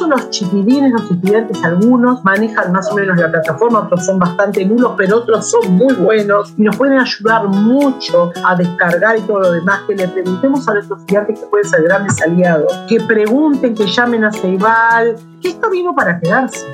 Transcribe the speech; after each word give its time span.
caso, 0.00 0.08
los 0.08 0.30
chiquilines, 0.30 0.92
los 0.92 1.10
estudiantes, 1.10 1.62
algunos 1.62 2.24
manejan 2.24 2.72
más 2.72 2.90
o 2.90 2.94
menos 2.94 3.18
la 3.18 3.30
plataforma, 3.30 3.80
otros 3.80 4.04
son 4.04 4.18
bastante 4.18 4.64
nulos, 4.64 4.92
pero 4.96 5.18
otros 5.18 5.50
son 5.50 5.72
muy 5.74 5.94
buenos 5.94 6.52
y 6.56 6.62
nos 6.62 6.76
pueden 6.76 6.98
ayudar 6.98 7.48
mucho 7.48 8.32
a 8.44 8.56
descargar 8.56 9.18
y 9.18 9.22
todo 9.22 9.40
lo 9.40 9.52
demás. 9.52 9.80
Que 9.86 9.96
le 9.96 10.08
preguntemos 10.08 10.66
a 10.68 10.74
nuestros 10.74 11.00
estudiantes 11.00 11.40
que 11.40 11.46
pueden 11.46 11.68
ser 11.68 11.82
grandes 11.82 12.20
aliados, 12.22 12.72
que 12.88 13.00
pregunten, 13.00 13.74
que 13.74 13.86
llamen 13.86 14.24
a 14.24 14.32
Ceibal, 14.32 15.16
que 15.40 15.48
esto 15.48 15.70
vino 15.70 15.94
para 15.94 16.18
quedarse. 16.20 16.66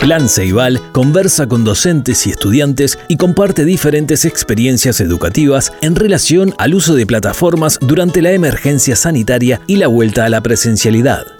Plan 0.00 0.28
Ceibal 0.28 0.80
conversa 0.92 1.46
con 1.46 1.62
docentes 1.62 2.26
y 2.26 2.30
estudiantes 2.30 2.98
y 3.08 3.18
comparte 3.18 3.64
diferentes 3.66 4.24
experiencias 4.24 5.00
educativas 5.00 5.72
en 5.82 5.94
relación 5.94 6.54
al 6.56 6.74
uso 6.74 6.94
de 6.94 7.04
plataformas 7.04 7.78
durante 7.80 8.22
la 8.22 8.32
emergencia 8.32 8.96
sanitaria 8.96 9.60
y 9.66 9.76
la 9.76 9.88
vuelta 9.88 10.24
a 10.24 10.30
la 10.30 10.40
presencialidad. 10.40 11.39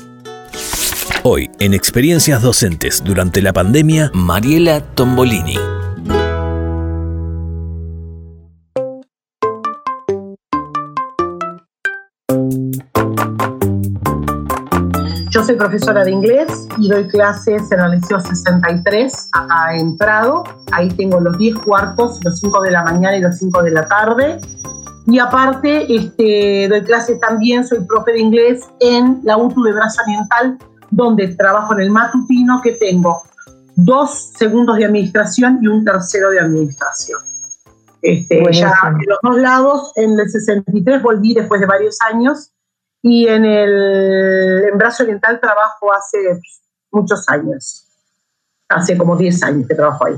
Hoy, 1.22 1.50
en 1.58 1.74
Experiencias 1.74 2.40
Docentes 2.40 3.04
durante 3.04 3.42
la 3.42 3.52
pandemia, 3.52 4.10
Mariela 4.14 4.80
Tombolini. 4.94 5.54
Yo 15.28 15.44
soy 15.44 15.56
profesora 15.56 16.04
de 16.04 16.10
inglés 16.10 16.66
y 16.78 16.88
doy 16.88 17.06
clases 17.06 17.70
en 17.70 17.80
el 17.80 17.90
Liceo 17.90 18.18
63, 18.18 19.30
acá 19.34 19.76
en 19.76 19.98
Prado. 19.98 20.44
Ahí 20.72 20.88
tengo 20.88 21.20
los 21.20 21.36
10 21.36 21.56
cuartos, 21.58 22.18
los 22.24 22.40
5 22.40 22.62
de 22.62 22.70
la 22.70 22.82
mañana 22.82 23.18
y 23.18 23.20
los 23.20 23.36
5 23.36 23.62
de 23.62 23.70
la 23.72 23.84
tarde. 23.84 24.40
Y 25.06 25.18
aparte, 25.18 25.84
este, 25.94 26.66
doy 26.66 26.82
clases 26.82 27.20
también, 27.20 27.66
soy 27.66 27.80
profe 27.84 28.12
de 28.12 28.20
inglés 28.20 28.62
en 28.80 29.20
la 29.22 29.36
UTU 29.36 29.64
de 29.64 29.72
Brazo 29.74 30.00
Oriental, 30.06 30.58
donde 30.90 31.28
trabajo 31.28 31.74
en 31.74 31.80
el 31.80 31.90
matutino, 31.90 32.60
que 32.62 32.72
tengo 32.72 33.22
dos 33.74 34.32
segundos 34.36 34.76
de 34.76 34.84
administración 34.84 35.58
y 35.62 35.66
un 35.68 35.84
tercero 35.84 36.30
de 36.30 36.40
administración. 36.40 37.20
Este, 38.02 38.42
ya 38.52 38.72
en 38.86 38.98
los 39.06 39.18
dos 39.22 39.36
lados, 39.36 39.92
en 39.96 40.18
el 40.18 40.28
63 40.28 41.02
volví 41.02 41.34
después 41.34 41.60
de 41.60 41.66
varios 41.66 41.98
años 42.00 42.52
y 43.02 43.28
en 43.28 43.44
el 43.44 44.64
en 44.70 44.78
Brazo 44.78 45.02
Oriental 45.02 45.38
trabajo 45.40 45.92
hace 45.92 46.18
muchos 46.90 47.28
años, 47.28 47.86
hace 48.68 48.96
como 48.96 49.16
10 49.16 49.42
años 49.42 49.68
que 49.68 49.74
trabajo 49.74 50.06
ahí. 50.06 50.16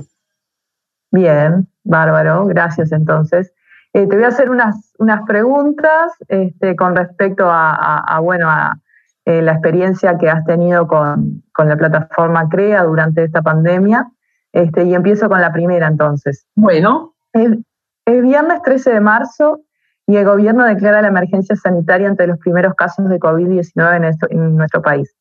Bien, 1.11 1.69
bárbaro, 1.83 2.47
gracias 2.47 2.93
entonces. 2.93 3.53
Eh, 3.93 4.07
te 4.07 4.15
voy 4.15 4.25
a 4.25 4.29
hacer 4.29 4.49
unas, 4.49 4.93
unas 4.99 5.27
preguntas 5.27 6.13
este, 6.29 6.75
con 6.77 6.97
respecto 6.97 7.45
a 7.47 8.19
bueno, 8.23 8.49
a, 8.49 8.81
eh, 9.25 9.41
la 9.41 9.53
experiencia 9.53 10.19
que 10.19 10.29
has 10.29 10.45
tenido 10.45 10.89
con, 10.89 11.43
la 11.57 11.77
plataforma 11.77 12.49
CREA 12.49 12.83
durante 12.83 13.25
esta 13.25 13.43
pandemia. 13.43 14.11
Este, 14.53 14.85
y 14.85 14.95
empiezo 14.95 15.29
con 15.29 15.41
la 15.41 15.53
primera 15.53 15.87
entonces. 15.87 16.47
Bueno. 16.55 17.15
El, 17.33 17.65
viernes 18.05 18.61
13 18.63 18.95
de 18.95 19.01
marzo 19.01 19.61
y 20.07 20.17
el 20.17 20.25
gobierno 20.25 20.65
declara 20.65 21.01
la 21.01 21.09
emergencia 21.09 21.55
sanitaria 21.57 22.09
ante 22.09 22.27
los 22.27 22.39
primeros 22.39 22.75
casos 22.75 23.09
de 23.09 23.19
COVID-19 23.19 24.29
en, 24.31 24.57
nuestro 24.57 24.83
país. 24.83 25.15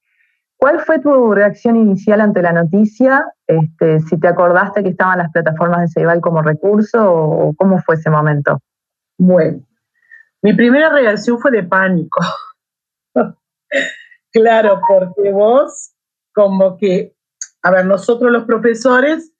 ¿Cuál 0.57 0.79
fue 0.79 0.99
tu 0.99 1.33
reacción 1.33 1.75
inicial 1.75 2.21
ante 2.21 2.41
la 2.41 2.51
noticia? 2.51 3.23
Este, 3.45 3.99
si 3.99 4.19
te 4.19 4.27
acordaste 4.27 4.83
que 4.83 4.89
estaban 4.89 5.19
las 5.19 5.31
plataformas 5.31 5.81
de 5.81 5.87
Ceibal 5.89 6.21
como 6.21 6.41
recurso 6.41 7.13
o 7.13 7.53
cómo 7.55 7.79
fue 7.79 7.95
ese 7.95 8.09
momento. 8.09 8.59
Bueno, 9.17 9.59
mi 10.41 10.53
primera 10.53 10.89
reacción 10.89 11.37
fue 11.39 11.51
de 11.51 11.63
pánico. 11.63 12.19
Claro, 14.31 14.81
porque 14.87 15.31
vos, 15.31 15.91
como 16.33 16.77
que, 16.77 17.15
a 17.63 17.71
ver, 17.71 17.85
nosotros 17.85 18.31
los 18.31 18.45
profesores 18.45 19.31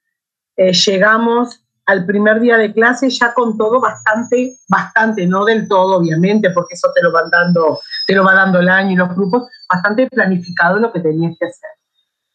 eh, 0.58 0.74
llegamos 0.74 1.64
al 1.86 2.06
primer 2.06 2.40
día 2.40 2.58
de 2.58 2.74
clase 2.74 3.10
ya 3.10 3.34
con 3.34 3.58
todo 3.58 3.82
bastante, 3.82 4.56
bastante, 4.70 5.26
no 5.26 5.46
del 5.46 5.68
todo, 5.68 5.98
obviamente, 5.98 6.52
porque 6.52 6.76
eso 6.76 6.90
te 6.94 7.02
lo 7.02 7.12
van 7.12 7.30
dando, 7.30 7.80
te 8.08 8.16
lo 8.16 8.24
va 8.24 8.34
dando 8.34 8.60
el 8.60 8.70
año 8.70 8.92
y 8.92 8.96
los 8.96 9.16
grupos, 9.16 9.50
bastante 9.70 10.08
planificado 10.08 10.78
lo 10.80 10.92
que 10.94 11.00
tenías 11.00 11.36
que 11.40 11.48
hacer. 11.48 11.70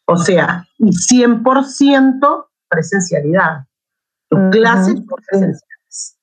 O 0.05 0.17
sea, 0.17 0.65
y 0.77 0.91
100% 0.91 2.47
presencialidad. 2.69 3.65
Tus 4.29 4.39
clases 4.51 5.01
por 5.01 5.21
presenciales. 5.25 6.17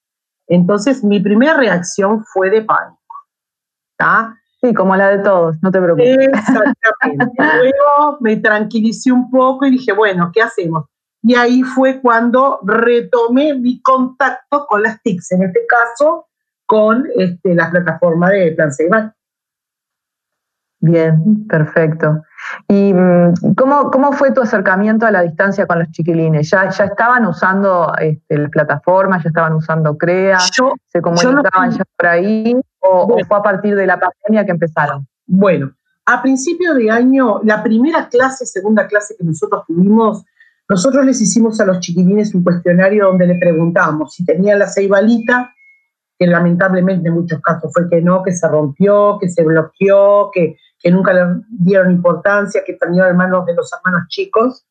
Entonces, 0.47 1.03
mi 1.03 1.19
primera 1.19 1.55
reacción 1.55 2.23
fue 2.25 2.49
de 2.49 2.61
pánico. 2.61 2.99
¿está? 3.97 4.39
Sí, 4.65 4.73
como 4.73 4.95
la 4.95 5.09
de 5.09 5.19
todos, 5.19 5.57
no 5.61 5.71
te 5.71 5.79
preocupes. 5.79 6.17
Exactamente. 6.17 7.33
Luego 7.57 8.17
me 8.19 8.37
tranquilicé 8.37 9.11
un 9.11 9.29
poco 9.29 9.65
y 9.65 9.71
dije, 9.71 9.93
bueno, 9.93 10.31
¿qué 10.33 10.41
hacemos? 10.41 10.85
Y 11.21 11.35
ahí 11.35 11.61
fue 11.61 12.01
cuando 12.01 12.59
retomé 12.63 13.53
mi 13.53 13.81
contacto 13.81 14.65
con 14.67 14.81
las 14.81 15.01
TICs, 15.03 15.33
en 15.33 15.43
este 15.43 15.61
caso 15.67 16.27
con 16.65 17.07
este, 17.15 17.53
la 17.53 17.69
plataforma 17.69 18.31
de 18.31 18.53
Plan 18.53 18.71
Ceibal. 18.71 19.13
Bien, 20.85 21.47
perfecto. 21.47 22.21
¿Y 22.67 22.93
mm, 22.93 23.55
cómo, 23.57 23.89
cómo, 23.89 24.11
fue 24.13 24.31
tu 24.31 24.41
acercamiento 24.41 25.07
a 25.07 25.11
la 25.11 25.23
distancia 25.23 25.65
con 25.65 25.79
los 25.79 25.89
chiquilines? 25.89 26.47
¿Ya, 26.51 26.69
ya 26.69 26.85
estaban 26.85 27.25
usando 27.25 27.91
este, 27.99 28.37
la 28.37 28.49
plataforma, 28.49 29.17
ya 29.17 29.29
estaban 29.29 29.53
usando 29.53 29.97
CREA? 29.97 30.37
¿Se 30.39 31.01
comunicaban 31.01 31.71
ya 31.71 31.83
por 31.97 32.07
ahí? 32.07 32.55
O, 32.81 33.17
fue 33.27 33.37
a 33.37 33.41
partir 33.41 33.75
de 33.75 33.87
la 33.87 33.99
pandemia 33.99 34.45
que 34.45 34.51
empezaron? 34.51 35.07
Bueno, 35.25 35.71
a 36.05 36.21
principio 36.21 36.75
de 36.75 36.91
año, 36.91 37.41
la 37.43 37.63
primera 37.63 38.07
clase, 38.07 38.45
segunda 38.45 38.85
clase 38.85 39.15
que 39.17 39.23
nosotros 39.23 39.63
tuvimos, 39.65 40.23
nosotros 40.69 41.03
les 41.03 41.19
hicimos 41.19 41.59
a 41.61 41.65
los 41.65 41.79
chiquilines 41.79 42.35
un 42.35 42.43
cuestionario 42.43 43.07
donde 43.07 43.25
le 43.25 43.39
preguntamos 43.39 44.13
si 44.13 44.23
tenían 44.23 44.59
la 44.59 44.67
ceibalita, 44.67 45.51
que 46.17 46.27
lamentablemente 46.27 47.07
en 47.09 47.15
muchos 47.15 47.41
casos 47.41 47.71
fue 47.73 47.89
que 47.89 48.01
no, 48.01 48.23
que 48.23 48.33
se 48.33 48.47
rompió, 48.47 49.17
que 49.19 49.29
se 49.29 49.43
bloqueó, 49.43 50.29
que, 50.31 50.57
que 50.79 50.91
nunca 50.91 51.13
le 51.13 51.41
dieron 51.49 51.91
importancia, 51.91 52.63
que 52.65 52.73
terminó 52.73 53.05
en 53.05 53.17
manos 53.17 53.45
de 53.45 53.55
los 53.55 53.71
hermanos 53.73 54.07
chicos, 54.09 54.65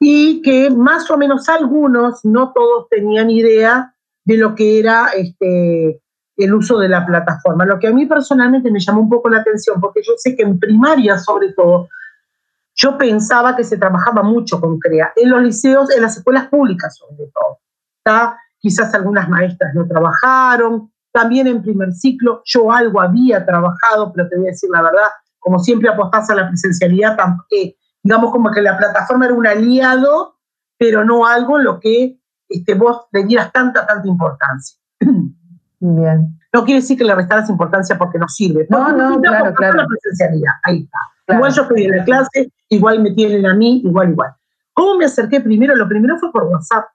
y 0.00 0.42
que 0.42 0.70
más 0.70 1.10
o 1.10 1.16
menos 1.16 1.48
algunos, 1.48 2.24
no 2.24 2.52
todos 2.52 2.88
tenían 2.88 3.30
idea 3.30 3.94
de 4.24 4.36
lo 4.36 4.54
que 4.54 4.78
era 4.78 5.08
este, 5.14 6.00
el 6.36 6.54
uso 6.54 6.78
de 6.78 6.88
la 6.88 7.06
plataforma, 7.06 7.64
lo 7.64 7.78
que 7.78 7.88
a 7.88 7.92
mí 7.92 8.06
personalmente 8.06 8.70
me 8.70 8.80
llamó 8.80 9.02
un 9.02 9.08
poco 9.08 9.28
la 9.28 9.38
atención, 9.38 9.80
porque 9.80 10.02
yo 10.02 10.14
sé 10.16 10.34
que 10.34 10.42
en 10.42 10.58
primaria 10.58 11.18
sobre 11.18 11.52
todo, 11.52 11.88
yo 12.74 12.98
pensaba 12.98 13.54
que 13.54 13.62
se 13.62 13.78
trabajaba 13.78 14.22
mucho 14.22 14.60
con 14.60 14.78
CREA, 14.78 15.12
en 15.14 15.30
los 15.30 15.42
liceos, 15.42 15.94
en 15.94 16.02
las 16.02 16.16
escuelas 16.16 16.48
públicas 16.48 16.96
sobre 16.96 17.30
todo. 17.32 17.58
Quizás 18.58 18.94
algunas 18.94 19.28
maestras 19.28 19.74
no 19.74 19.86
trabajaron, 19.86 20.90
también 21.12 21.46
en 21.46 21.62
primer 21.62 21.92
ciclo 21.92 22.42
yo 22.44 22.72
algo 22.72 23.00
había 23.00 23.46
trabajado, 23.46 24.12
pero 24.12 24.28
te 24.28 24.36
voy 24.36 24.46
a 24.46 24.50
decir 24.50 24.70
la 24.72 24.82
verdad, 24.82 25.08
como 25.44 25.58
siempre 25.58 25.90
apostás 25.90 26.30
a 26.30 26.34
la 26.34 26.48
presencialidad, 26.48 27.16
eh, 27.50 27.76
digamos 28.02 28.32
como 28.32 28.50
que 28.50 28.62
la 28.62 28.78
plataforma 28.78 29.26
era 29.26 29.34
un 29.34 29.46
aliado, 29.46 30.38
pero 30.78 31.04
no 31.04 31.26
algo 31.26 31.58
en 31.58 31.64
lo 31.64 31.78
que 31.78 32.18
este, 32.48 32.74
vos 32.74 33.02
le 33.12 33.24
dieras 33.24 33.52
tanta, 33.52 33.86
tanta 33.86 34.08
importancia. 34.08 34.78
Bien. 35.80 36.38
No 36.50 36.64
quiere 36.64 36.80
decir 36.80 36.96
que 36.96 37.04
le 37.04 37.14
restaras 37.14 37.50
importancia 37.50 37.98
porque 37.98 38.18
no 38.18 38.26
sirve. 38.26 38.66
No, 38.70 38.90
no, 38.90 39.20
claro, 39.20 39.54
claro. 39.54 39.76
La 39.76 39.86
presencialidad, 39.86 40.52
ahí 40.62 40.84
está. 40.84 40.98
Igual 41.36 41.52
yo 41.52 41.68
pedí 41.68 41.88
la 41.88 42.04
clase, 42.04 42.52
igual 42.70 43.02
me 43.02 43.10
tienen 43.10 43.44
a 43.44 43.54
mí, 43.54 43.82
igual, 43.84 44.10
igual. 44.10 44.30
¿Cómo 44.72 44.96
me 44.96 45.04
acerqué 45.04 45.40
primero? 45.40 45.74
Lo 45.74 45.88
primero 45.88 46.16
fue 46.18 46.32
por 46.32 46.44
WhatsApp, 46.44 46.86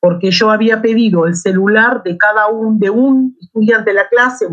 porque 0.00 0.30
yo 0.30 0.50
había 0.50 0.80
pedido 0.80 1.26
el 1.26 1.34
celular 1.34 2.02
de 2.02 2.16
cada 2.16 2.48
un, 2.48 2.78
de 2.78 2.88
un 2.88 3.36
estudiante 3.40 3.90
de 3.90 3.96
la 3.96 4.08
clase, 4.08 4.46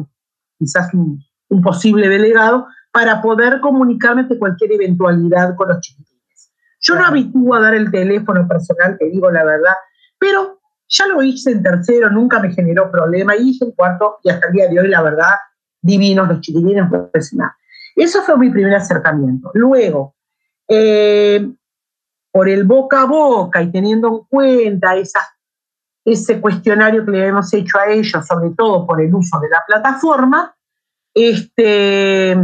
quizás 0.58 0.94
un, 0.94 1.24
posible 1.64 2.10
delegado, 2.10 2.68
para 2.98 3.22
poder 3.22 3.60
comunicarme 3.60 4.24
de 4.24 4.40
cualquier 4.40 4.72
eventualidad 4.72 5.56
con 5.56 5.70
los 5.70 5.82
chiquitines. 5.82 6.52
Yo 6.82 6.96
no 6.96 7.06
habitúo 7.06 7.54
a 7.54 7.60
dar 7.60 7.76
el 7.76 7.92
teléfono 7.92 8.48
personal, 8.48 8.98
te 8.98 9.06
digo 9.12 9.30
la 9.30 9.44
verdad, 9.44 9.76
pero 10.18 10.60
ya 10.88 11.06
lo 11.06 11.22
hice 11.22 11.52
en 11.52 11.62
tercero, 11.62 12.10
nunca 12.10 12.40
me 12.40 12.52
generó 12.52 12.90
problema, 12.90 13.36
y 13.36 13.50
hice 13.50 13.66
en 13.66 13.74
cuarto 13.74 14.18
y 14.24 14.32
hasta 14.32 14.48
el 14.48 14.54
día 14.54 14.68
de 14.68 14.80
hoy, 14.80 14.88
la 14.88 15.04
verdad, 15.04 15.36
divinos 15.80 16.28
los 16.28 16.42
chiquilines 16.42 16.90
profesionales. 16.90 17.56
Eso 17.96 18.24
fue 18.24 18.36
mi 18.36 18.50
primer 18.50 18.74
acercamiento. 18.74 19.52
Luego, 19.54 20.16
eh, 20.68 21.48
por 22.32 22.50
el 22.50 22.64
boca 22.64 23.04
a 23.04 23.06
boca 23.06 23.62
y 23.62 23.72
teniendo 23.72 24.08
en 24.08 24.20
cuenta 24.28 24.96
esa, 24.96 25.20
ese 26.04 26.42
cuestionario 26.42 27.06
que 27.06 27.12
le 27.12 27.20
habíamos 27.20 27.54
hecho 27.54 27.78
a 27.78 27.92
ellos, 27.92 28.26
sobre 28.26 28.56
todo 28.58 28.88
por 28.88 29.00
el 29.00 29.14
uso 29.14 29.40
de 29.40 29.50
la 29.50 29.64
plataforma, 29.68 30.56
este, 31.14 32.36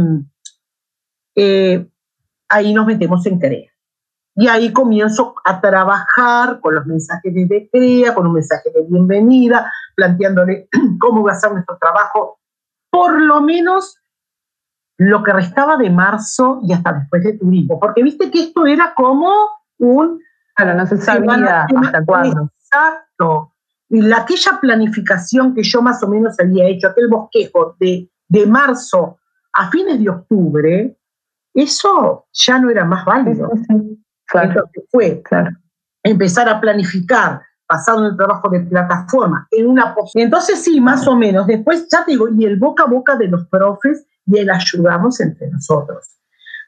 eh, 1.34 1.86
ahí 2.48 2.72
nos 2.72 2.86
metemos 2.86 3.24
en 3.26 3.38
CREA. 3.38 3.70
Y 4.36 4.48
ahí 4.48 4.72
comienzo 4.72 5.34
a 5.44 5.60
trabajar 5.60 6.60
con 6.60 6.74
los 6.74 6.86
mensajes 6.86 7.32
de 7.32 7.68
cría, 7.70 8.14
con 8.14 8.26
un 8.26 8.34
mensaje 8.34 8.70
de 8.74 8.82
bienvenida, 8.82 9.70
planteándole 9.94 10.68
cómo 11.00 11.22
va 11.22 11.32
a 11.32 11.36
ser 11.36 11.52
nuestro 11.52 11.78
trabajo, 11.78 12.40
por 12.90 13.20
lo 13.20 13.40
menos 13.40 13.96
lo 14.96 15.22
que 15.22 15.32
restaba 15.32 15.76
de 15.76 15.90
marzo 15.90 16.60
y 16.64 16.72
hasta 16.72 16.92
después 16.92 17.22
de 17.22 17.38
turismo, 17.38 17.78
porque 17.78 18.02
viste 18.02 18.30
que 18.30 18.40
esto 18.40 18.66
era 18.66 18.92
como 18.94 19.30
un... 19.78 20.20
Claro, 20.56 20.74
no 20.74 20.86
se 20.86 20.98
sabía 20.98 21.64
hasta 21.64 22.04
cuándo. 22.04 22.50
Exacto. 22.60 23.52
Y 23.88 24.02
la, 24.02 24.18
aquella 24.18 24.58
planificación 24.60 25.54
que 25.54 25.62
yo 25.62 25.82
más 25.82 26.02
o 26.02 26.08
menos 26.08 26.38
había 26.40 26.66
hecho, 26.66 26.88
aquel 26.88 27.08
bosquejo 27.08 27.76
de, 27.78 28.08
de 28.28 28.46
marzo 28.46 29.18
a 29.52 29.70
fines 29.70 30.00
de 30.00 30.10
octubre, 30.10 30.96
eso 31.54 32.26
ya 32.32 32.58
no 32.58 32.70
era 32.70 32.84
más 32.84 33.04
válido. 33.04 33.50
Claro. 34.26 34.48
Entonces 34.48 34.84
fue 34.90 35.22
empezar 36.02 36.48
a 36.48 36.60
planificar 36.60 37.40
basado 37.68 38.00
en 38.00 38.06
el 38.06 38.16
trabajo 38.16 38.48
de 38.50 38.60
plataforma, 38.60 39.46
en 39.50 39.66
una 39.68 39.94
Entonces 40.14 40.62
sí, 40.62 40.80
más 40.80 41.06
o 41.08 41.16
menos. 41.16 41.46
Después, 41.46 41.86
ya 41.90 42.04
te 42.04 42.12
digo, 42.12 42.28
y 42.28 42.44
el 42.44 42.58
boca 42.58 42.84
a 42.84 42.86
boca 42.86 43.16
de 43.16 43.28
los 43.28 43.46
profes 43.48 44.06
y 44.26 44.38
el 44.38 44.50
ayudamos 44.50 45.20
entre 45.20 45.48
nosotros. 45.48 46.18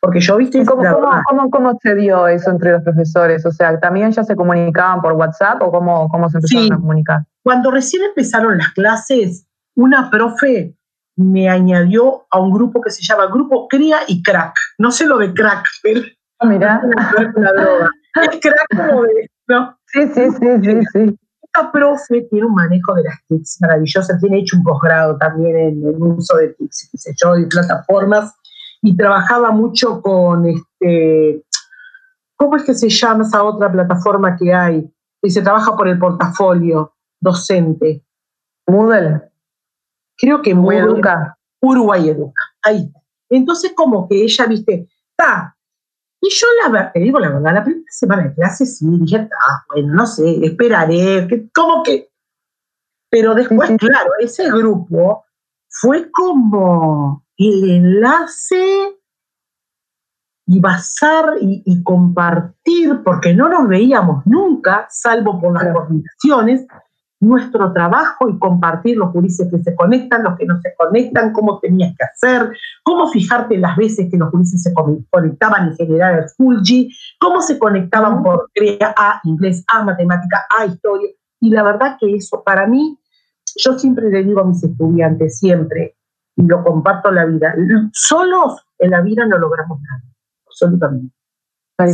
Porque 0.00 0.20
yo, 0.20 0.36
viste... 0.36 0.64
¿Cómo, 0.64 1.50
cómo, 1.50 1.78
se 1.82 1.94
dio 1.94 2.28
eso 2.28 2.50
entre 2.50 2.72
los 2.72 2.82
profesores? 2.82 3.44
O 3.44 3.50
sea, 3.50 3.78
¿también 3.80 4.10
ya 4.12 4.24
se 4.24 4.36
comunicaban 4.36 5.00
por 5.00 5.12
WhatsApp 5.12 5.62
o 5.62 5.70
cómo, 5.70 6.08
cómo 6.08 6.28
se 6.28 6.38
empezaron 6.38 6.72
a 6.72 6.76
comunicar? 6.76 7.20
Cuando 7.42 7.70
recién 7.70 8.02
empezaron 8.04 8.58
las 8.58 8.68
clases, 8.72 9.46
una 9.74 10.10
profe 10.10 10.76
me 11.16 11.48
añadió 11.48 12.26
a 12.30 12.38
un 12.38 12.52
grupo 12.52 12.80
que 12.80 12.90
se 12.90 13.02
llama 13.02 13.26
Grupo 13.26 13.68
Cría 13.68 14.00
y 14.06 14.22
Crack. 14.22 14.54
No 14.78 14.90
sé 14.90 15.06
lo 15.06 15.18
de 15.18 15.32
crack, 15.32 15.66
pero 15.82 16.02
ah, 16.38 16.46
mira. 16.46 16.82
es 18.22 18.40
crack 18.40 18.66
como 18.76 19.02
de, 19.02 19.30
¿no? 19.48 19.78
Sí, 19.86 20.02
sí, 20.14 20.30
sí, 20.30 20.46
sí, 20.62 20.80
sí. 20.92 21.18
Esta 21.42 21.72
profe 21.72 22.22
tiene 22.30 22.46
un 22.46 22.54
manejo 22.54 22.94
de 22.94 23.04
las 23.04 23.18
TICs 23.28 23.58
maravilloso, 23.62 24.12
tiene 24.20 24.40
hecho 24.40 24.58
un 24.58 24.64
posgrado 24.64 25.16
también 25.16 25.56
en 25.56 25.86
el 25.86 25.96
uso 25.98 26.36
de 26.36 26.48
TICs, 26.48 26.90
qué 26.92 26.98
sé 26.98 27.14
yo, 27.22 27.36
y 27.38 27.46
plataformas, 27.46 28.34
y 28.82 28.94
trabajaba 28.94 29.52
mucho 29.52 30.02
con 30.02 30.46
este, 30.46 31.42
¿cómo 32.36 32.56
es 32.56 32.64
que 32.64 32.74
se 32.74 32.90
llama 32.90 33.24
esa 33.24 33.42
otra 33.42 33.72
plataforma 33.72 34.36
que 34.36 34.52
hay? 34.52 34.86
Y 35.22 35.30
se 35.30 35.40
trabaja 35.40 35.74
por 35.76 35.88
el 35.88 35.98
portafolio 35.98 36.92
docente. 37.20 38.04
Moodle. 38.66 39.22
Creo 40.16 40.42
que 40.42 40.54
Moodle. 40.54 40.78
Educa. 40.78 41.38
Uruguay 41.60 42.08
Educa. 42.08 42.42
Ahí. 42.62 42.90
Entonces, 43.28 43.72
como 43.74 44.08
que 44.08 44.22
ella, 44.22 44.46
viste, 44.46 44.88
está, 45.10 45.56
y 46.20 46.30
yo 46.30 46.46
la 46.62 46.70
verdad, 46.70 46.90
te 46.92 47.00
digo 47.00 47.18
la 47.18 47.30
verdad, 47.30 47.54
la 47.54 47.64
primera 47.64 47.84
semana 47.90 48.22
de 48.24 48.34
clase 48.34 48.66
sí, 48.66 48.86
dije, 49.00 49.28
ah, 49.48 49.64
bueno, 49.68 49.94
no 49.94 50.06
sé, 50.06 50.44
esperaré, 50.44 51.26
que, 51.28 51.48
como 51.50 51.82
que... 51.82 52.10
Pero 53.10 53.34
después, 53.34 53.70
claro, 53.78 54.10
ese 54.18 54.50
grupo 54.50 55.24
fue 55.68 56.10
como 56.10 57.24
el 57.36 57.70
enlace 57.70 58.98
y 60.48 60.60
basar 60.60 61.36
y, 61.40 61.62
y, 61.64 61.82
compartir, 61.82 63.02
porque 63.04 63.32
no 63.32 63.48
nos 63.48 63.68
veíamos 63.68 64.26
nunca, 64.26 64.86
salvo 64.90 65.40
por 65.40 65.54
las 65.54 65.72
coordinaciones, 65.72 66.66
nuestro 67.26 67.72
trabajo 67.72 68.28
y 68.28 68.38
compartir 68.38 68.96
los 68.96 69.10
juristas 69.10 69.48
que 69.50 69.58
se 69.58 69.74
conectan, 69.74 70.22
los 70.22 70.36
que 70.36 70.46
no 70.46 70.60
se 70.60 70.74
conectan, 70.76 71.32
cómo 71.32 71.58
tenías 71.58 71.94
que 71.96 72.04
hacer, 72.04 72.52
cómo 72.82 73.08
fijarte 73.08 73.58
las 73.58 73.76
veces 73.76 74.08
que 74.10 74.16
los 74.16 74.30
juristas 74.30 74.62
se 74.62 74.72
conectaban 75.10 75.70
en 75.70 75.76
general 75.76 76.14
al 76.14 76.28
Fulgi, 76.30 76.88
cómo 77.18 77.42
se 77.42 77.58
conectaban 77.58 78.22
por 78.22 78.50
a 78.96 79.20
inglés, 79.24 79.64
a 79.72 79.82
matemática, 79.82 80.46
a 80.58 80.66
historia. 80.66 81.10
Y 81.40 81.50
la 81.50 81.62
verdad 81.62 81.96
que 81.98 82.14
eso 82.14 82.42
para 82.44 82.66
mí, 82.66 82.98
yo 83.56 83.78
siempre 83.78 84.08
le 84.10 84.22
digo 84.22 84.40
a 84.40 84.44
mis 84.44 84.62
estudiantes, 84.62 85.38
siempre, 85.38 85.96
y 86.36 86.42
lo 86.46 86.62
comparto 86.62 87.08
en 87.08 87.14
la 87.14 87.24
vida, 87.24 87.54
solos 87.92 88.64
en 88.78 88.90
la 88.90 89.00
vida 89.00 89.26
no 89.26 89.38
logramos 89.38 89.80
nada, 89.80 90.02
absolutamente. 90.46 91.15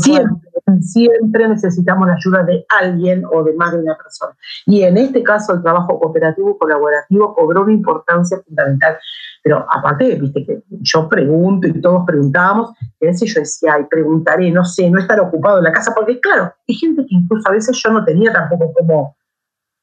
Siempre, 0.00 0.48
siempre 0.80 1.48
necesitamos 1.48 2.06
la 2.06 2.14
ayuda 2.14 2.44
de 2.44 2.64
alguien 2.68 3.24
o 3.32 3.42
de 3.42 3.52
más 3.54 3.72
de 3.72 3.80
una 3.80 3.96
persona. 3.96 4.32
Y 4.66 4.82
en 4.82 4.96
este 4.96 5.24
caso 5.24 5.54
el 5.54 5.62
trabajo 5.62 5.98
cooperativo 5.98 6.56
colaborativo 6.56 7.34
cobró 7.34 7.62
una 7.62 7.72
importancia 7.72 8.38
fundamental. 8.46 8.96
Pero 9.42 9.66
aparte, 9.68 10.14
viste 10.14 10.46
que 10.46 10.62
yo 10.68 11.08
pregunto 11.08 11.66
y 11.66 11.80
todos 11.80 12.04
preguntábamos, 12.06 12.76
y 13.00 13.06
a 13.06 13.08
veces 13.08 13.34
yo 13.34 13.40
decía, 13.40 13.74
ay, 13.74 13.84
preguntaré, 13.90 14.52
no 14.52 14.64
sé, 14.64 14.88
no 14.88 15.00
estar 15.00 15.18
ocupado 15.18 15.58
en 15.58 15.64
la 15.64 15.72
casa, 15.72 15.92
porque 15.96 16.20
claro, 16.20 16.54
hay 16.68 16.74
gente 16.76 17.02
que 17.02 17.16
incluso 17.16 17.48
a 17.48 17.52
veces 17.52 17.76
yo 17.82 17.90
no 17.90 18.04
tenía 18.04 18.32
tampoco 18.32 18.72
como, 18.72 19.16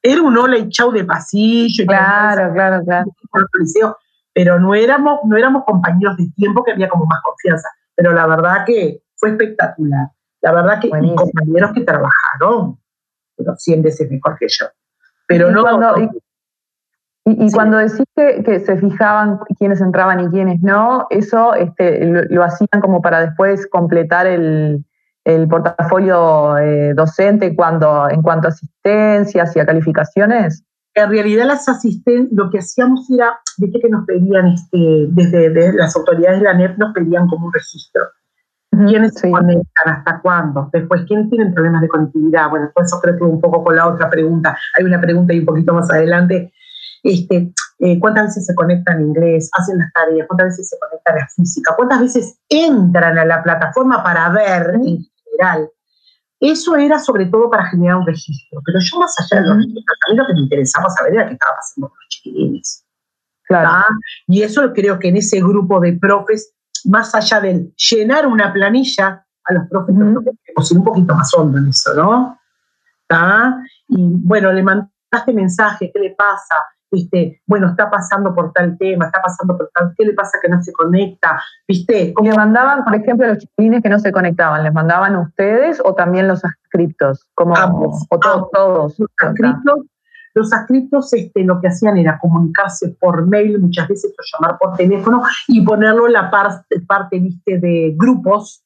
era 0.01 0.22
un 0.22 0.38
hola 0.38 0.57
y 0.57 0.69
chau 0.69 0.92
de 0.92 1.04
pasillo. 1.04 1.86
Claro, 1.86 2.54
claro, 2.54 2.84
claro. 2.86 3.12
Pero 4.34 4.60
no 4.60 4.74
éramos, 4.74 5.19
no 5.25 5.36
éramos 5.36 5.66
compañeros 5.66 6.16
de 6.16 6.30
tiempo 6.38 6.63
que 6.63 6.72
había 6.72 6.88
como 6.88 7.06
más 7.06 7.22
confianza. 7.22 7.68
Pero 7.96 8.13
la 8.13 8.25
verdad 8.25 8.63
que 8.66 9.01
fue 9.19 9.30
espectacular. 9.31 10.07
La 10.42 10.54
verdad 10.54 10.80
que 10.80 10.89
mis 11.01 11.13
compañeros 11.16 11.71
que 11.74 11.81
trabajaron, 11.81 12.80
pero 13.36 13.56
100 13.56 13.81
veces 13.81 14.10
mejor 14.10 14.38
que 14.39 14.48
yo. 14.48 14.66
Pero 15.27 15.50
y 15.50 15.54
no. 15.54 15.62
Cuando, 15.62 16.12
y, 17.25 17.51
cuando 17.51 17.77
decís 17.77 18.06
que, 18.16 18.60
se 18.60 18.77
fijaban 18.77 19.39
quiénes 19.57 19.81
entraban 19.81 20.19
y 20.21 20.30
quiénes 20.30 20.62
no, 20.62 21.06
eso 21.10 21.54
este, 21.54 22.06
lo, 22.06 22.44
hacían 22.44 22.81
como 22.81 23.01
para 23.01 23.21
después 23.21 23.68
completar 23.68 24.25
el, 24.25 24.86
portafolio 25.48 26.57
eh, 26.57 26.94
docente 26.95 27.56
cuando, 27.56 28.10
en 28.10 28.24
cuanto 28.24 28.48
a 28.48 28.50
asistencias 28.50 29.56
y 29.56 29.60
a 29.60 29.65
calificaciones. 29.65 30.63
En 30.95 31.12
realidad 31.12 31.45
las 31.45 31.69
asistentes, 31.69 32.36
lo 32.36 32.50
que 32.50 32.57
hacíamos 32.57 33.07
era, 33.12 33.39
viste 33.60 33.80
que 33.80 33.89
nos 33.89 34.06
pedían, 34.07 34.48
este, 34.48 35.06
desde, 35.10 35.51
desde 35.51 35.77
las 35.77 35.95
autoridades 35.95 36.39
de 36.39 36.45
la 36.45 36.56
NEP 36.56 36.80
nos 36.80 36.94
pedían 36.95 37.27
como 37.27 37.45
un 37.45 37.54
registro 37.54 38.06
¿Quiénes 38.71 39.13
se 39.16 39.30
conectan? 39.30 39.94
¿Hasta 39.94 40.21
cuándo? 40.21 40.69
Después, 40.71 41.01
¿quiénes 41.07 41.30
tienen 41.30 41.54
problemas 41.54 41.81
de 41.81 41.88
conectividad? 41.88 42.50
Bueno, 42.50 42.71
eso 42.75 43.00
creo 43.01 43.18
que 43.18 43.24
un 43.24 43.42
poco 43.42 43.63
con 43.63 43.75
la 43.75 43.88
otra 43.88 44.10
pregunta. 44.10 44.57
Hay 44.77 44.86
una 44.86 45.01
pregunta 45.01 45.33
ahí 45.33 45.39
un 45.39 45.45
poquito 45.45 45.74
más 45.74 45.89
adelante. 45.89 46.54
Este, 47.01 47.51
eh, 47.80 48.00
¿Cuántas 48.00 48.27
veces 48.27 48.45
se 48.45 48.56
conectan 48.56 49.00
en 49.00 49.07
inglés? 49.07 49.50
¿Hacen 49.57 49.77
las 49.77 49.92
tareas? 49.94 50.27
¿Cuántas 50.27 50.50
veces 50.50 50.69
se 50.69 50.77
conectan 50.80 51.18
a 51.18 51.27
física? 51.27 51.74
¿Cuántas 51.75 52.01
veces 52.01 52.39
entran 52.48 53.18
a 53.18 53.25
la 53.25 53.42
plataforma 53.42 54.04
para 54.04 54.30
ver 54.30 54.75
en 54.75 55.06
general? 55.24 55.69
Eso 56.39 56.75
era 56.75 57.00
sobre 57.00 57.25
todo 57.25 57.50
para 57.50 57.65
generar 57.65 57.98
un 57.98 58.06
registro. 58.06 58.62
Pero 58.65 58.80
yo 58.80 59.00
más 59.00 59.15
allá 59.19 59.42
de 59.42 59.48
los 59.48 59.57
registros, 59.57 59.86
a 60.07 60.12
mí 60.12 60.18
lo 60.18 60.27
que 60.27 60.33
me 60.33 60.39
interesaba 60.42 60.89
saber 60.89 61.13
era 61.13 61.27
qué 61.27 61.33
estaba 61.33 61.56
pasando 61.56 61.89
con 61.89 61.98
los 61.98 62.07
chiquilines. 62.10 62.86
Claro. 63.44 63.69
¿Ah? 63.72 63.88
Y 64.27 64.44
eso 64.44 64.72
creo 64.74 65.00
que 65.00 65.10
en 65.10 65.18
ese 65.18 65.39
grupo 65.39 65.80
de 65.80 65.94
profes 65.94 66.54
más 66.85 67.13
allá 67.15 67.39
de 67.41 67.71
llenar 67.75 68.27
una 68.27 68.51
planilla 68.51 69.25
a 69.45 69.53
los 69.53 69.67
profes, 69.67 69.95
ir 69.95 70.77
un 70.77 70.83
poquito 70.83 71.15
más 71.15 71.33
hondo 71.33 71.57
en 71.57 71.67
eso, 71.69 71.93
¿no? 71.95 72.39
Y 73.88 73.98
bueno, 73.98 74.51
le 74.51 74.63
mandaste 74.63 75.33
mensaje, 75.33 75.91
¿qué 75.93 76.00
le 76.00 76.12
pasa? 76.12 76.55
¿Viste? 76.91 77.41
Bueno, 77.45 77.69
está 77.69 77.89
pasando 77.89 78.33
por 78.33 78.51
tal 78.51 78.77
tema, 78.77 79.05
está 79.05 79.21
pasando 79.21 79.55
por 79.55 79.69
tal, 79.74 79.93
¿qué 79.95 80.05
le 80.05 80.13
pasa 80.13 80.39
que 80.41 80.50
no 80.50 80.62
se 80.62 80.74
conecta? 80.74 81.41
¿Viste? 81.67 82.13
¿Le 82.21 82.36
mandaban, 82.36 82.83
por 82.83 82.95
ejemplo, 82.95 83.25
a 83.25 83.29
los 83.29 83.39
chiquilines 83.39 83.83
que 83.83 83.89
no 83.89 84.00
se 84.00 84.12
conectaban? 84.12 84.63
¿Les 84.63 84.74
mandaban 84.74 85.15
a 85.15 85.21
ustedes 85.21 85.81
o 85.83 85.93
también 85.93 86.27
los 86.27 86.43
adscriptos? 86.43 87.27
Como, 87.36 87.53
o 88.09 88.19
todos, 88.19 88.50
todos. 88.51 89.00
Los 89.00 89.09
adscriptos 89.21 89.86
los 90.39 90.51
adscritos 90.53 91.13
este, 91.13 91.43
lo 91.43 91.62
que 91.62 91.67
hacían 91.67 91.98
era 91.98 92.17
comunicarse 92.17 92.96
por 93.00 93.27
mail, 93.27 93.60
muchas 93.60 93.88
veces 93.88 94.13
o 94.17 94.24
llamar 94.34 94.58
por 94.58 94.75
teléfono 94.75 95.22
y 95.48 95.62
ponerlo 95.62 96.08
en 96.08 96.13
la 96.13 96.31
parte, 96.31 96.81
parte 96.88 97.19
¿viste? 97.19 97.60
de 97.60 97.93
grupos 97.96 98.63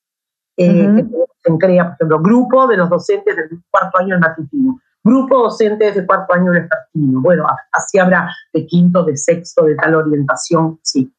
eh, 0.55 1.03
en 1.45 1.57
CREA, 1.57 1.85
por 1.85 1.95
ejemplo, 1.95 2.19
grupo 2.19 2.67
de 2.67 2.77
los 2.77 2.89
docentes 2.89 3.35
del 3.35 3.49
cuarto 3.69 3.97
año 3.99 4.15
en 4.15 4.21
matutino, 4.21 4.79
grupo 5.03 5.43
docentes 5.43 5.95
de 5.95 6.05
cuarto 6.05 6.33
año 6.33 6.53
en 6.53 6.61
vespertino. 6.61 7.21
Bueno, 7.21 7.45
así 7.71 7.99
habrá 7.99 8.29
de 8.53 8.65
quinto, 8.65 9.03
de 9.03 9.17
sexto, 9.17 9.65
de 9.65 9.75
tal 9.75 9.95
orientación, 9.95 10.79
sí. 10.83 11.11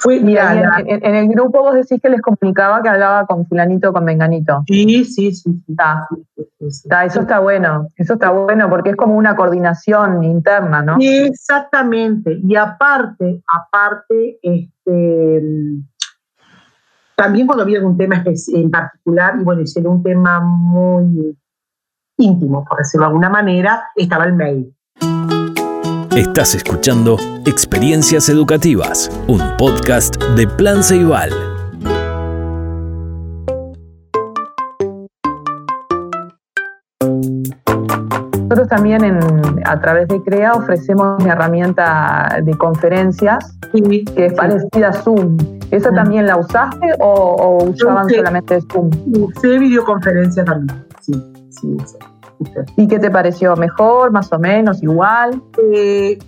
Fue, 0.00 0.16
en, 0.16 1.14
el 1.14 1.28
grupo 1.28 1.60
vos 1.60 1.74
decís 1.74 2.00
que 2.02 2.08
les 2.08 2.22
comunicaba 2.22 2.82
que 2.82 2.88
hablaba 2.88 3.26
con 3.26 3.46
fulanito 3.46 3.92
con 3.92 4.02
menganito. 4.04 4.64
Sí, 4.66 5.04
sí, 5.04 5.30
sí. 5.34 5.62
Está. 5.68 6.08
eso 7.04 7.20
está 7.20 7.38
bueno, 7.38 7.86
eso 7.96 8.14
está 8.14 8.30
bueno 8.30 8.70
porque 8.70 8.90
es 8.90 8.96
como 8.96 9.14
una 9.14 9.36
coordinación 9.36 10.24
interna, 10.24 10.80
¿no? 10.80 10.96
Exactamente. 10.98 12.40
Y 12.42 12.56
aparte, 12.56 13.42
aparte, 13.46 14.38
este, 14.42 15.42
también 17.14 17.46
cuando 17.46 17.64
había 17.64 17.80
algún 17.80 17.98
tema 17.98 18.24
en 18.24 18.70
particular, 18.70 19.34
y 19.38 19.44
bueno, 19.44 19.60
ese 19.60 19.80
era 19.80 19.90
un 19.90 20.02
tema 20.02 20.40
muy 20.40 21.36
íntimo, 22.16 22.64
por 22.64 22.78
decirlo 22.78 23.04
de 23.04 23.08
alguna 23.08 23.28
manera, 23.28 23.84
estaba 23.94 24.24
el 24.24 24.32
mail. 24.32 24.74
Estás 26.16 26.56
escuchando 26.56 27.16
Experiencias 27.46 28.28
Educativas, 28.28 29.08
un 29.28 29.40
podcast 29.56 30.20
de 30.36 30.48
Plan 30.48 30.82
Ceibal. 30.82 31.30
Nosotros 38.42 38.68
también 38.68 39.20
a 39.64 39.80
través 39.80 40.08
de 40.08 40.20
CREA 40.22 40.54
ofrecemos 40.54 41.22
una 41.22 41.34
herramienta 41.34 42.40
de 42.42 42.58
conferencias 42.58 43.56
que 43.72 44.26
es 44.26 44.32
parecida 44.32 44.88
a 44.88 44.92
Zoom. 44.92 45.36
¿Esa 45.70 45.92
también 45.92 46.26
la 46.26 46.38
usaste 46.38 46.92
o, 46.98 47.64
usaban 47.64 48.08
solamente 48.08 48.60
Zoom? 48.72 48.90
Usé 49.16 49.58
videoconferencia 49.58 50.44
también, 50.44 50.84
sí, 51.00 51.12
sí, 51.50 51.76
¿Y 52.76 52.88
qué 52.88 52.98
te 52.98 53.10
pareció? 53.10 53.54
¿Mejor, 53.56 54.10
más 54.10 54.32
o 54.32 54.38
menos, 54.38 54.82
igual? 54.82 55.42
Eh, 55.72 56.18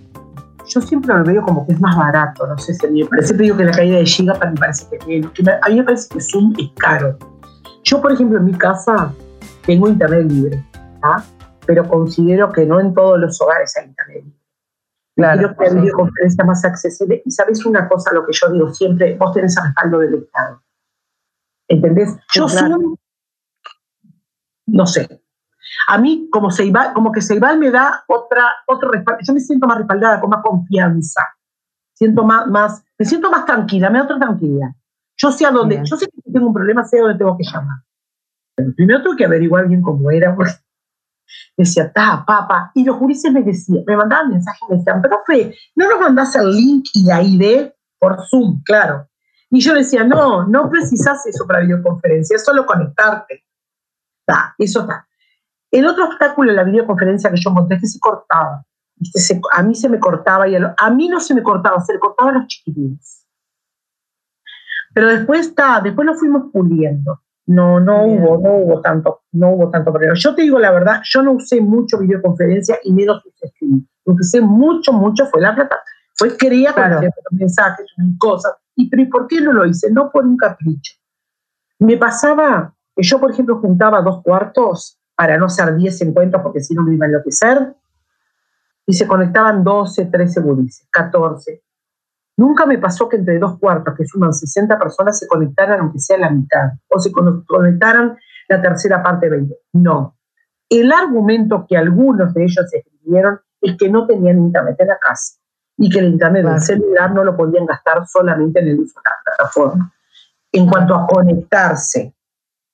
yo 0.67 0.81
siempre 0.81 1.13
lo 1.13 1.23
veo 1.23 1.41
como 1.41 1.65
que 1.65 1.73
es 1.73 1.81
más 1.81 1.97
barato, 1.97 2.47
no 2.47 2.57
sé 2.57 2.73
si 2.73 2.85
a 2.85 2.89
mí 2.89 3.03
me 3.03 3.09
parece, 3.09 3.33
digo 3.33 3.57
que 3.57 3.65
la 3.65 3.71
caída 3.71 3.97
de 3.97 4.05
Giga 4.05 4.33
para 4.35 4.51
mí 4.51 4.57
parece 4.57 4.87
que, 4.89 4.97
que 4.97 5.43
a 5.61 5.69
mí 5.69 5.75
me 5.75 5.83
parece 5.83 6.09
que 6.09 6.21
Zoom 6.21 6.53
es 6.57 6.69
caro. 6.77 7.17
Yo, 7.83 8.01
por 8.01 8.13
ejemplo, 8.13 8.37
en 8.37 8.45
mi 8.45 8.53
casa 8.53 9.13
tengo 9.65 9.89
internet 9.89 10.31
libre, 10.31 10.63
¿ah? 11.01 11.23
pero 11.65 11.87
considero 11.87 12.51
que 12.51 12.65
no 12.65 12.79
en 12.79 12.93
todos 12.93 13.19
los 13.19 13.41
hogares 13.41 13.75
hay 13.77 13.87
internet 13.87 14.23
libre. 14.23 14.39
Claro, 15.15 15.37
Quiero 15.37 15.57
que 15.57 15.65
la 15.65 15.81
videoconferencia 15.81 16.43
más 16.43 16.65
accesible. 16.65 17.21
Y 17.23 17.29
sabes 17.29 17.65
una 17.67 17.87
cosa, 17.87 18.11
lo 18.13 18.25
que 18.25 18.33
yo 18.33 18.51
digo 18.51 18.73
siempre, 18.73 19.15
vos 19.15 19.31
tenés 19.31 19.55
el 19.57 19.65
respaldo 19.65 19.99
del 19.99 20.15
Estado. 20.15 20.63
¿Entendés? 21.67 22.17
Yo 22.33 22.49
Zoom, 22.49 22.95
no 24.65 24.87
sé, 24.87 25.22
a 25.87 25.97
mí, 25.97 26.29
como, 26.31 26.51
Ceibal, 26.51 26.93
como 26.93 27.11
que 27.11 27.21
Ceibal 27.21 27.57
me 27.57 27.71
da 27.71 28.03
otra, 28.07 28.45
otro 28.67 28.91
respaldo, 28.91 29.21
yo 29.25 29.33
me 29.33 29.39
siento 29.39 29.67
más 29.67 29.77
respaldada, 29.77 30.19
con 30.19 30.29
más 30.29 30.41
confianza, 30.43 31.27
siento 31.93 32.23
más, 32.23 32.47
más, 32.47 32.83
me 32.97 33.05
siento 33.05 33.29
más 33.29 33.45
tranquila, 33.45 33.89
me 33.89 33.99
da 33.99 34.05
otra 34.05 34.19
tranquilidad. 34.19 34.69
Yo 35.17 35.31
sé 35.31 35.45
a 35.45 35.51
dónde, 35.51 35.81
yo 35.83 35.95
sé 35.95 36.07
que 36.07 36.31
tengo 36.31 36.47
un 36.47 36.53
problema, 36.53 36.83
sé 36.83 36.99
a 36.99 37.03
dónde 37.03 37.17
tengo 37.17 37.37
que 37.37 37.43
llamar. 37.43 37.79
Pero 38.55 38.73
primero 38.75 39.01
tengo 39.01 39.15
que 39.15 39.25
averiguar 39.25 39.67
bien 39.67 39.81
cómo 39.81 40.09
era, 40.11 40.35
porque 40.35 40.53
decía, 41.57 41.91
ta, 41.91 42.23
papá, 42.25 42.71
y 42.73 42.83
los 42.83 42.97
juristas 42.97 43.31
me 43.31 43.41
decían, 43.41 43.83
me 43.85 43.95
mandaban 43.95 44.29
mensajes, 44.29 44.61
me 44.69 44.77
decían, 44.77 45.01
profe, 45.01 45.55
¿no 45.75 45.89
nos 45.89 45.99
mandás 45.99 46.35
el 46.35 46.51
link 46.51 46.85
y 46.93 47.05
la 47.05 47.21
ID 47.21 47.71
por 47.99 48.17
Zoom? 48.27 48.61
Claro. 48.63 49.07
Y 49.49 49.59
yo 49.59 49.73
decía, 49.73 50.03
no, 50.03 50.47
no 50.47 50.69
precisas 50.69 51.25
eso 51.27 51.45
para 51.45 51.59
videoconferencia, 51.59 52.35
es 52.35 52.43
solo 52.43 52.65
conectarte. 52.65 53.45
Está, 54.25 54.55
eso 54.57 54.81
está. 54.81 55.07
El 55.73 55.87
otro 55.87 56.05
obstáculo 56.05 56.51
en 56.51 56.55
la 56.55 56.63
videoconferencia 56.63 57.31
que 57.31 57.41
yo 57.41 57.49
monté 57.49 57.73
es 57.75 57.81
que 57.81 57.87
se 57.87 57.99
cortaba. 57.99 58.63
a 59.53 59.63
mí 59.63 59.73
se 59.73 59.89
me 59.89 59.99
cortaba 59.99 60.47
y 60.47 60.55
a, 60.55 60.89
mí 60.91 61.09
no 61.09 61.19
se 61.19 61.33
me 61.33 61.41
cortaba, 61.41 61.81
se 61.81 61.93
le 61.93 61.99
cortaban 61.99 62.35
los 62.35 62.45
chiquitines. 62.45 63.25
Pero 64.93 65.07
después 65.07 65.47
está, 65.47 65.81
después 65.81 66.05
lo 66.05 66.13
fuimos 66.13 66.51
puliendo. 66.53 67.21
No, 67.47 67.79
no 67.79 68.05
hubo, 68.05 68.37
no 68.37 68.57
hubo 68.57 68.81
tanto, 68.81 69.23
no 69.31 69.49
hubo 69.49 69.71
tanto 69.71 69.91
problema. 69.91 70.13
Yo 70.15 70.35
te 70.35 70.43
digo 70.43 70.59
la 70.59 70.69
verdad, 70.69 71.01
yo 71.05 71.23
no 71.23 71.31
usé 71.31 71.59
mucho 71.59 71.97
videoconferencia 71.97 72.77
y 72.83 72.93
menos 72.93 73.25
usé 73.25 73.47
streaming. 73.47 73.81
Lo 74.05 74.15
que 74.15 74.21
usé 74.21 74.41
mucho, 74.41 74.93
mucho 74.93 75.25
fue 75.25 75.41
la 75.41 75.55
plata. 75.55 75.77
Fue 76.13 76.37
quería 76.37 76.71
claro. 76.73 77.01
mensajes, 77.31 77.87
cosas. 78.19 78.53
¿Y 78.75 78.91
pero 78.91 79.09
por 79.09 79.25
qué 79.25 79.41
no 79.41 79.51
lo 79.51 79.65
hice? 79.65 79.89
No 79.91 80.11
por 80.11 80.23
un 80.23 80.37
capricho. 80.37 80.93
Me 81.79 81.97
pasaba 81.97 82.75
yo, 82.95 83.19
por 83.19 83.31
ejemplo, 83.31 83.59
juntaba 83.59 84.03
dos 84.03 84.21
cuartos 84.21 84.99
para 85.15 85.37
no 85.37 85.49
ser 85.49 85.75
10 85.75 86.01
encuentros 86.01 86.41
porque 86.41 86.61
si 86.61 86.73
no 86.73 86.83
me 86.83 86.95
iba 86.95 87.05
a 87.05 87.09
enloquecer. 87.09 87.75
Y 88.85 88.93
se 88.93 89.07
conectaban 89.07 89.63
12, 89.63 90.05
13 90.05 90.41
gurises, 90.41 90.87
14. 90.91 91.63
Nunca 92.35 92.65
me 92.65 92.77
pasó 92.79 93.07
que 93.07 93.17
entre 93.17 93.39
dos 93.39 93.57
cuartos, 93.59 93.95
que 93.95 94.05
suman 94.05 94.33
60 94.33 94.77
personas, 94.77 95.19
se 95.19 95.27
conectaran 95.27 95.79
aunque 95.79 95.99
sea 95.99 96.17
la 96.17 96.29
mitad, 96.29 96.71
o 96.89 96.99
se 96.99 97.11
conectaran 97.11 98.17
la 98.49 98.61
tercera 98.61 99.01
parte 99.01 99.29
20. 99.29 99.55
No. 99.73 100.17
El 100.69 100.91
argumento 100.91 101.65
que 101.67 101.77
algunos 101.77 102.33
de 102.33 102.43
ellos 102.43 102.65
escribieron 102.73 103.39
es 103.61 103.77
que 103.77 103.89
no 103.89 104.07
tenían 104.07 104.39
internet 104.39 104.75
en 104.79 104.87
la 104.87 104.97
casa 104.97 105.35
y 105.77 105.89
que 105.89 105.99
el 105.99 106.05
internet 106.05 106.45
del 106.45 106.61
celular 106.61 107.13
no 107.13 107.23
lo 107.23 107.35
podían 107.35 107.65
gastar 107.65 108.05
solamente 108.07 108.59
en 108.59 108.67
el 108.67 108.79
uso 108.79 108.99
de 108.99 109.09
la 109.09 109.15
plataforma. 109.23 109.93
En 110.51 110.67
cuanto 110.67 110.95
a 110.95 111.07
conectarse, 111.07 112.13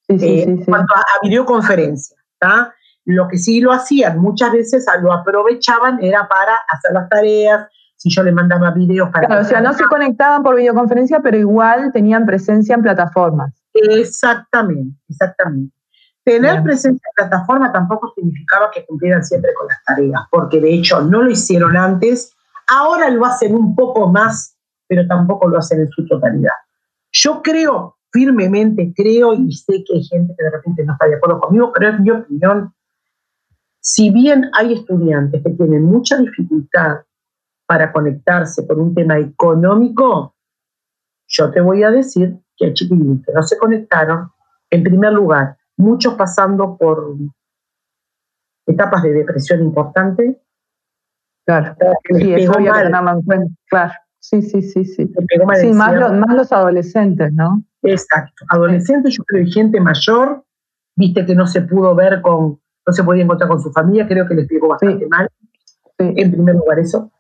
eh, 0.08 0.43
en 0.43 0.63
cuanto 0.63 0.96
a 0.96 1.03
videoconferencia, 1.22 2.17
lo 3.05 3.27
que 3.27 3.38
sí 3.38 3.60
lo 3.62 3.72
hacían, 3.72 4.19
muchas 4.19 4.51
veces 4.51 4.86
lo 5.01 5.12
aprovechaban, 5.12 6.03
era 6.03 6.27
para 6.27 6.55
hacer 6.67 6.91
las 6.93 7.10
tareas, 7.10 7.67
si 7.96 8.10
yo 8.10 8.24
le 8.24 8.31
mandaba 8.31 8.72
videos 8.72 9.10
para... 9.10 9.27
Claro, 9.27 9.41
o 9.41 9.46
sea, 9.46 9.62
no 9.62 9.74
se 9.74 9.84
conectaban 9.86 10.41
por 10.41 10.55
videoconferencia, 10.55 11.19
pero 11.22 11.38
igual 11.38 11.91
tenían 11.91 12.25
presencia 12.25 12.75
en 12.75 12.81
plataformas. 12.81 13.53
Exactamente, 13.74 14.98
exactamente. 15.10 15.75
Tener 16.24 16.63
presencia 16.63 17.01
en 17.10 17.27
plataforma 17.27 17.72
tampoco 17.72 18.13
significaba 18.15 18.69
que 18.72 18.86
cumplieran 18.86 19.24
siempre 19.24 19.51
con 19.58 19.67
las 19.67 19.84
tareas, 19.84 20.22
porque 20.31 20.62
de 20.62 20.74
hecho 20.74 21.01
no 21.01 21.24
lo 21.24 21.31
hicieron 21.31 21.75
antes, 21.75 22.31
ahora 22.67 23.10
lo 23.10 23.25
hacen 23.25 23.55
un 23.55 23.75
poco 23.75 24.08
más, 24.08 24.55
pero 24.88 25.05
tampoco 25.08 25.50
lo 25.50 25.58
hacen 25.58 25.81
en 25.81 25.89
su 25.89 26.08
totalidad. 26.08 26.53
Yo 27.12 27.41
creo 27.41 27.98
firmemente 28.12 28.94
creo 28.96 29.34
y 29.34 29.51
sé 29.51 29.84
que 29.86 29.96
hay 29.96 30.04
gente 30.04 30.34
que 30.38 30.44
de 30.44 30.51
repente 30.51 30.84
no 30.84 30.94
está 30.94 31.08
de 31.08 31.16
acuerdo 31.16 31.39
conmigo, 31.39 31.72
pero 31.74 31.89
es 31.89 32.00
mi 32.00 32.12
opinión. 32.12 32.74
Si 33.80 34.12
bien 34.12 34.50
hay 34.54 34.74
estudiantes 34.74 35.42
que 35.44 35.51
tienen 35.51 35.84
mucha 35.84 36.18
dificultad 36.18 37.01
para 37.66 37.92
conectarse 37.92 38.63
por 38.63 38.80
un 38.80 38.94
tema 38.94 39.18
económico, 39.18 40.36
yo 41.28 41.51
te 41.51 41.62
voy 41.62 41.84
a 41.84 41.92
decir 41.92 42.38
que 42.58 42.66
hay 42.66 42.74
chiquilines 42.74 43.25
que 43.25 43.32
no 43.32 43.44
se 43.44 43.58
conectaron, 43.58 44.30
en 44.70 44.84
primer 44.84 45.13
lugar, 45.13 45.58
muchos 45.78 46.16
pasando 46.16 46.78
por 46.78 47.16
etapas 48.66 49.04
de 49.04 49.13
depresión 49.13 49.62
importante. 49.62 50.42
Claro, 51.46 51.75
sí, 52.18 52.34
eso 52.34 52.54
había 52.54 52.74
que 52.74 52.88
en 52.88 53.22
cuenta. 53.24 53.56
Claro, 53.70 53.94
sí, 54.20 54.42
sí, 54.42 54.62
sí, 54.62 54.86
sí. 54.86 55.12
Sí, 55.62 55.74
más, 55.74 56.14
más 56.14 56.36
los 56.36 56.52
adolescentes, 56.52 57.34
¿no? 57.34 57.64
Exacto. 57.84 58.46
Adolescentes, 58.50 59.16
yo 59.16 59.24
creo 59.24 59.46
que 59.46 59.52
gente 59.52 59.80
mayor, 59.80 60.44
viste 60.96 61.26
que 61.26 61.36
no 61.36 61.48
se 61.48 61.62
pudo 61.62 61.96
ver 61.96 62.22
con, 62.22 62.60
no 62.86 62.94
se 62.94 63.04
podía 63.04 63.24
encontrar 63.24 63.50
con 63.50 63.62
su 63.62 63.72
familia, 63.72 64.08
creo 64.08 64.28
que 64.28 64.36
les 64.36 64.48
pegó 64.48 64.68
bastante 64.68 65.08
mal. 65.08 65.30
En 65.98 66.32
primer 66.32 66.56
lugar, 66.56 66.80
eso. 66.80 67.12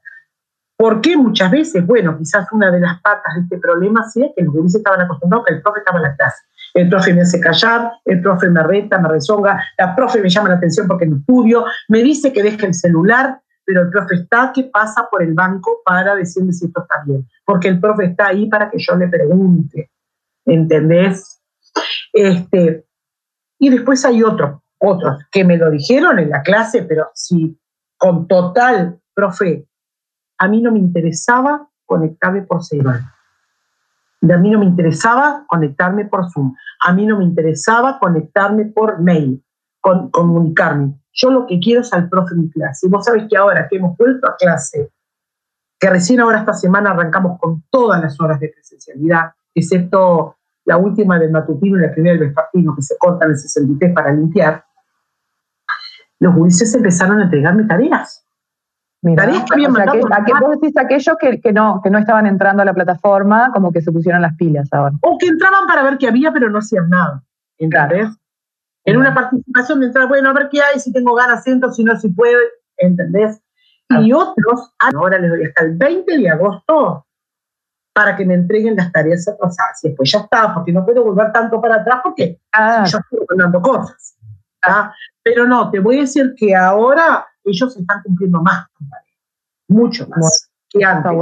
¿Por 0.77 1.01
qué 1.01 1.17
muchas 1.17 1.51
veces? 1.51 1.85
Bueno, 1.85 2.17
quizás 2.17 2.47
una 2.53 2.71
de 2.71 2.79
las 2.79 3.01
patas 3.01 3.35
de 3.35 3.41
este 3.41 3.57
problema 3.57 4.01
sea 4.09 4.27
que 4.33 4.43
los 4.43 4.53
gurises 4.53 4.79
estaban 4.79 5.01
acostumbrados 5.01 5.45
que 5.45 5.55
el 5.55 5.61
profe 5.61 5.79
estaba 5.79 5.97
en 5.97 6.03
la 6.03 6.15
clase. 6.15 6.37
El 6.73 6.87
profe 6.87 7.13
me 7.13 7.21
hace 7.21 7.39
callar, 7.41 7.91
el 8.05 8.21
profe 8.21 8.49
me 8.49 8.63
reta, 8.63 8.97
me 8.97 9.09
rezonga, 9.09 9.61
la 9.77 9.93
profe 9.93 10.21
me 10.21 10.29
llama 10.29 10.49
la 10.49 10.55
atención 10.55 10.87
porque 10.87 11.05
no 11.05 11.17
estudio, 11.17 11.65
me 11.89 12.01
dice 12.01 12.31
que 12.31 12.43
deje 12.43 12.65
el 12.65 12.73
celular, 12.73 13.41
pero 13.69 13.83
el 13.83 13.91
profe 13.91 14.15
está 14.15 14.51
que 14.51 14.63
pasa 14.63 15.07
por 15.11 15.21
el 15.21 15.35
banco 15.35 15.81
para 15.85 16.15
decirme 16.15 16.53
si 16.53 16.65
esto 16.65 16.81
está 16.81 17.03
bien, 17.05 17.27
porque 17.45 17.67
el 17.67 17.79
profe 17.79 18.05
está 18.05 18.29
ahí 18.29 18.47
para 18.47 18.67
que 18.71 18.79
yo 18.79 18.95
le 18.95 19.07
pregunte. 19.07 19.91
¿entendés? 20.45 21.41
Este, 22.13 22.85
y 23.59 23.69
después 23.69 24.03
hay 24.05 24.23
otros, 24.23 24.61
otros 24.79 25.23
que 25.31 25.43
me 25.43 25.57
lo 25.57 25.69
dijeron 25.69 26.19
en 26.19 26.29
la 26.29 26.41
clase, 26.41 26.83
pero 26.83 27.09
sí, 27.13 27.59
con 27.97 28.27
total, 28.27 28.99
profe, 29.13 29.67
a 30.37 30.47
mí 30.47 30.61
no 30.61 30.71
me 30.71 30.79
interesaba 30.79 31.69
conectarme 31.85 32.41
por 32.41 32.63
celular. 32.63 33.01
A 34.21 34.37
mí 34.37 34.49
no 34.49 34.59
me 34.59 34.65
interesaba 34.65 35.45
conectarme 35.47 36.05
por 36.05 36.29
Zoom. 36.31 36.53
A 36.81 36.93
mí 36.93 37.05
no 37.05 37.17
me 37.17 37.23
interesaba 37.23 37.99
conectarme 37.99 38.65
por 38.65 38.99
mail, 38.99 39.43
comunicarme. 39.79 40.98
Yo 41.13 41.31
lo 41.31 41.45
que 41.45 41.59
quiero 41.59 41.81
es 41.81 41.91
al 41.93 42.07
profe 42.09 42.33
en 42.33 42.41
mi 42.41 42.49
clase. 42.49 42.87
Y 42.87 42.89
vos 42.89 43.05
sabés 43.05 43.25
que 43.29 43.37
ahora 43.37 43.67
que 43.67 43.77
hemos 43.77 43.97
vuelto 43.97 44.27
a 44.27 44.35
clase, 44.35 44.91
que 45.79 45.89
recién 45.89 46.19
ahora 46.19 46.39
esta 46.39 46.53
semana 46.53 46.91
arrancamos 46.91 47.39
con 47.39 47.63
todas 47.69 48.01
las 48.01 48.19
horas 48.19 48.39
de 48.39 48.49
presencialidad, 48.49 49.31
excepto 49.55 50.35
la 50.65 50.77
última 50.77 51.17
del 51.17 51.31
matutino 51.31 51.77
y 51.77 51.81
la 51.81 51.91
primera 51.91 52.15
del 52.15 52.27
vespertino, 52.27 52.75
que 52.75 52.81
se 52.81 52.97
cortan 52.97 53.31
el 53.31 53.37
63 53.37 53.93
para 53.93 54.11
limpiar, 54.11 54.63
los 56.19 56.35
juicios 56.35 56.73
empezaron 56.75 57.19
a 57.19 57.23
entregarme 57.23 57.63
tareas. 57.63 58.25
tareas 59.15 59.45
que 59.45 59.53
habían 59.53 59.71
mandado. 59.71 59.99
Que, 59.99 60.13
¿A 60.13 60.25
qué 60.25 60.33
vos 60.39 60.59
decís 60.59 60.77
aquellos 60.77 61.15
que, 61.17 61.39
que, 61.39 61.53
no, 61.53 61.81
que 61.81 61.89
no 61.89 61.97
estaban 61.97 62.27
entrando 62.27 62.61
a 62.61 62.65
la 62.65 62.73
plataforma, 62.73 63.51
como 63.53 63.71
que 63.71 63.81
se 63.81 63.91
pusieron 63.91 64.21
las 64.21 64.35
pilas 64.35 64.67
ahora? 64.73 64.95
O 65.01 65.17
que 65.17 65.27
entraban 65.27 65.65
para 65.65 65.83
ver 65.83 65.97
qué 65.97 66.09
había, 66.09 66.31
pero 66.33 66.49
no 66.49 66.59
hacían 66.59 66.89
nada. 66.89 67.23
¿Entendés? 67.57 68.09
En 68.89 68.97
una 68.97 69.13
participación 69.13 69.79
de 69.79 69.87
entrar, 69.87 70.07
bueno, 70.07 70.29
a 70.29 70.33
ver 70.33 70.49
qué 70.49 70.61
hay, 70.61 70.79
si 70.79 70.91
tengo 70.91 71.13
ganas, 71.13 71.43
siento, 71.43 71.71
si 71.71 71.83
no, 71.83 71.97
si 71.99 72.09
puedo, 72.09 72.39
¿entendés? 72.77 73.41
Y 74.01 74.13
otros, 74.13 74.73
ahora 74.77 75.17
les 75.17 75.31
doy 75.31 75.45
hasta 75.45 75.63
el 75.63 75.75
20 75.75 76.17
de 76.17 76.29
agosto, 76.29 77.05
para 77.93 78.15
que 78.15 78.25
me 78.25 78.35
entreguen 78.35 78.75
las 78.75 78.91
tareas 78.91 79.27
atrasadas. 79.27 79.83
Y 79.83 79.89
después 79.89 80.11
ya 80.11 80.19
está, 80.19 80.53
porque 80.53 80.71
no 80.71 80.85
puedo 80.85 81.03
volver 81.03 81.31
tanto 81.31 81.59
para 81.59 81.75
atrás 81.75 82.01
porque 82.03 82.39
ah. 82.53 82.85
yo 82.85 82.99
estoy 82.99 83.19
mandando 83.29 83.61
cosas. 83.61 84.15
Pero 85.23 85.45
no, 85.45 85.69
te 85.71 85.79
voy 85.79 85.97
a 85.97 86.01
decir 86.01 86.33
que 86.37 86.55
ahora 86.55 87.27
ellos 87.43 87.75
están 87.75 88.01
cumpliendo 88.03 88.41
más 88.41 88.67
mucho 89.69 90.07
más 90.09 90.49
que 90.69 90.83
antes. 90.83 91.13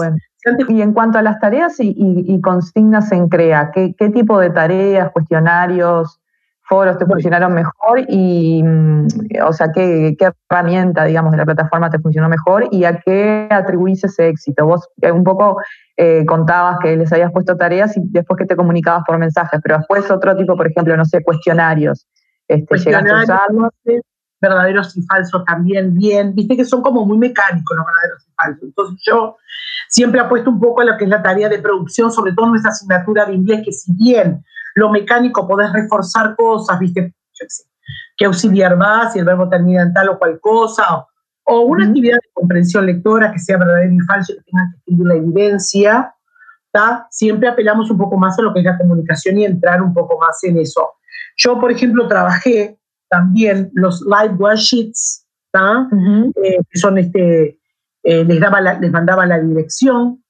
Y 0.70 0.82
en 0.82 0.94
cuanto 0.94 1.18
a 1.18 1.22
las 1.22 1.40
tareas 1.40 1.76
y, 1.80 2.42
consignas 2.42 3.12
en 3.12 3.28
CREA, 3.28 3.72
¿qué, 3.72 4.10
tipo 4.14 4.40
de 4.40 4.50
tareas, 4.50 5.12
cuestionarios 5.12 6.20
foros 6.68 6.98
te 6.98 7.06
funcionaron 7.06 7.54
mejor 7.54 8.02
y, 8.08 8.62
mm, 8.64 9.08
o 9.46 9.54
sea, 9.54 9.72
¿qué, 9.74 10.16
qué, 10.18 10.32
herramienta, 10.50 11.06
digamos, 11.06 11.32
de 11.32 11.38
la 11.38 11.46
plataforma 11.46 11.90
te 11.90 12.00
funcionó 12.00 12.30
mejor 12.30 12.68
y 12.72 12.84
a 12.84 13.00
qué 13.00 13.48
atribuís 13.50 14.04
ese 14.04 14.30
éxito? 14.30 14.66
Vos 14.66 14.88
eh, 15.02 15.12
un 15.12 15.24
poco 15.24 15.62
eh, 15.96 16.26
contabas 16.26 16.80
que 16.82 16.96
les 16.96 17.12
habías 17.12 17.32
puesto 17.32 17.56
tareas 17.58 17.96
y 17.98 18.02
después 18.04 18.38
que 18.38 18.46
te 18.46 18.56
comunicabas 18.56 19.04
por 19.06 19.18
mensajes, 19.18 19.60
pero 19.64 19.78
después 19.78 20.10
otro 20.12 20.36
tipo, 20.36 20.56
por 20.56 20.68
ejemplo, 20.68 20.96
no 20.98 21.06
sé, 21.06 21.24
cuestionarios. 21.24 22.08
Este, 22.48 22.66
cuestionarios 22.66 23.28
verdaderos 24.40 24.96
y 24.96 25.02
falsos 25.04 25.44
también, 25.46 25.96
bien, 25.96 26.36
viste 26.36 26.56
que 26.56 26.66
son 26.66 26.82
como 26.82 27.06
muy 27.06 27.18
mecánicos 27.18 27.76
los 27.76 27.86
verdaderos 27.86 28.28
y 28.28 28.32
falsos. 28.34 28.64
Entonces 28.64 29.04
yo 29.06 29.38
siempre 29.90 30.20
apuesto 30.20 30.50
un 30.50 30.60
poco 30.60 30.82
a 30.82 30.86
lo 30.86 30.98
que 30.98 31.06
es 31.06 31.10
la 31.10 31.24
tarea 31.24 31.50
de 31.50 31.60
producción, 31.60 32.12
sobre 32.12 32.34
todo 32.34 32.46
en 32.46 32.52
nuestra 32.52 32.72
asignatura 32.72 33.26
de 33.26 33.34
inglés, 33.34 33.62
que 33.66 33.72
si 33.72 33.92
bien 33.94 34.44
lo 34.78 34.92
mecánico 34.92 35.48
podés 35.48 35.74
reforzar 35.74 36.36
cosas, 36.36 36.78
¿viste? 36.80 37.16
Yo 37.34 37.46
sé, 37.50 37.64
que 38.16 38.26
auxiliar 38.26 38.80
va 38.80 39.10
si 39.10 39.18
el 39.18 39.26
verbo 39.26 39.50
termina 39.50 39.82
en 39.82 39.92
tal 39.92 40.10
o 40.10 40.20
cual 40.20 40.40
cosa, 40.40 41.04
o, 41.46 41.62
una 41.62 41.88
actividad 41.88 42.18
de 42.18 42.30
comprensión 42.32 42.86
lectora 42.86 43.32
que 43.32 43.40
sea 43.40 43.58
verdadero 43.58 43.92
y 43.92 44.00
falso, 44.02 44.34
que 44.34 44.52
tenga 44.52 44.70
que 44.70 44.78
escribir 44.78 45.08
la 45.08 45.16
evidencia, 45.16 46.16
¿tá? 46.72 47.08
siempre 47.10 47.50
apelamos 47.50 47.90
un 47.90 47.98
poco 47.98 48.18
más 48.18 48.38
a 48.38 48.44
lo 48.44 48.54
que 48.54 48.60
es 48.60 48.66
la 48.66 48.78
comunicación 48.78 49.40
y 49.40 49.46
entrar 49.46 49.82
un 49.82 49.96
poco 49.96 50.20
más 50.20 50.44
en 50.44 50.60
eso. 50.60 50.94
Yo, 51.38 51.60
por 51.60 51.72
ejemplo, 51.72 52.08
trabajé 52.08 52.78
también 53.10 53.72
los 53.74 54.02
live 54.02 54.36
worksheets, 54.36 55.26
eh, 55.56 56.60
que 56.70 56.80
son 56.80 57.00
este, 57.00 57.60
eh, 58.04 58.24
les, 58.26 58.40
daba 58.40 58.62
les 58.62 58.92
mandaba 58.92 59.26
la 59.26 59.40
dirección, 59.40 60.24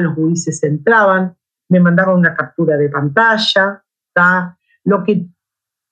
los 0.00 0.14
jueces 0.14 0.60
entraban, 0.64 1.36
me 1.68 1.80
mandaron 1.80 2.18
una 2.18 2.34
captura 2.34 2.76
de 2.76 2.88
pantalla. 2.88 3.82
Lo 4.84 5.04
que 5.04 5.26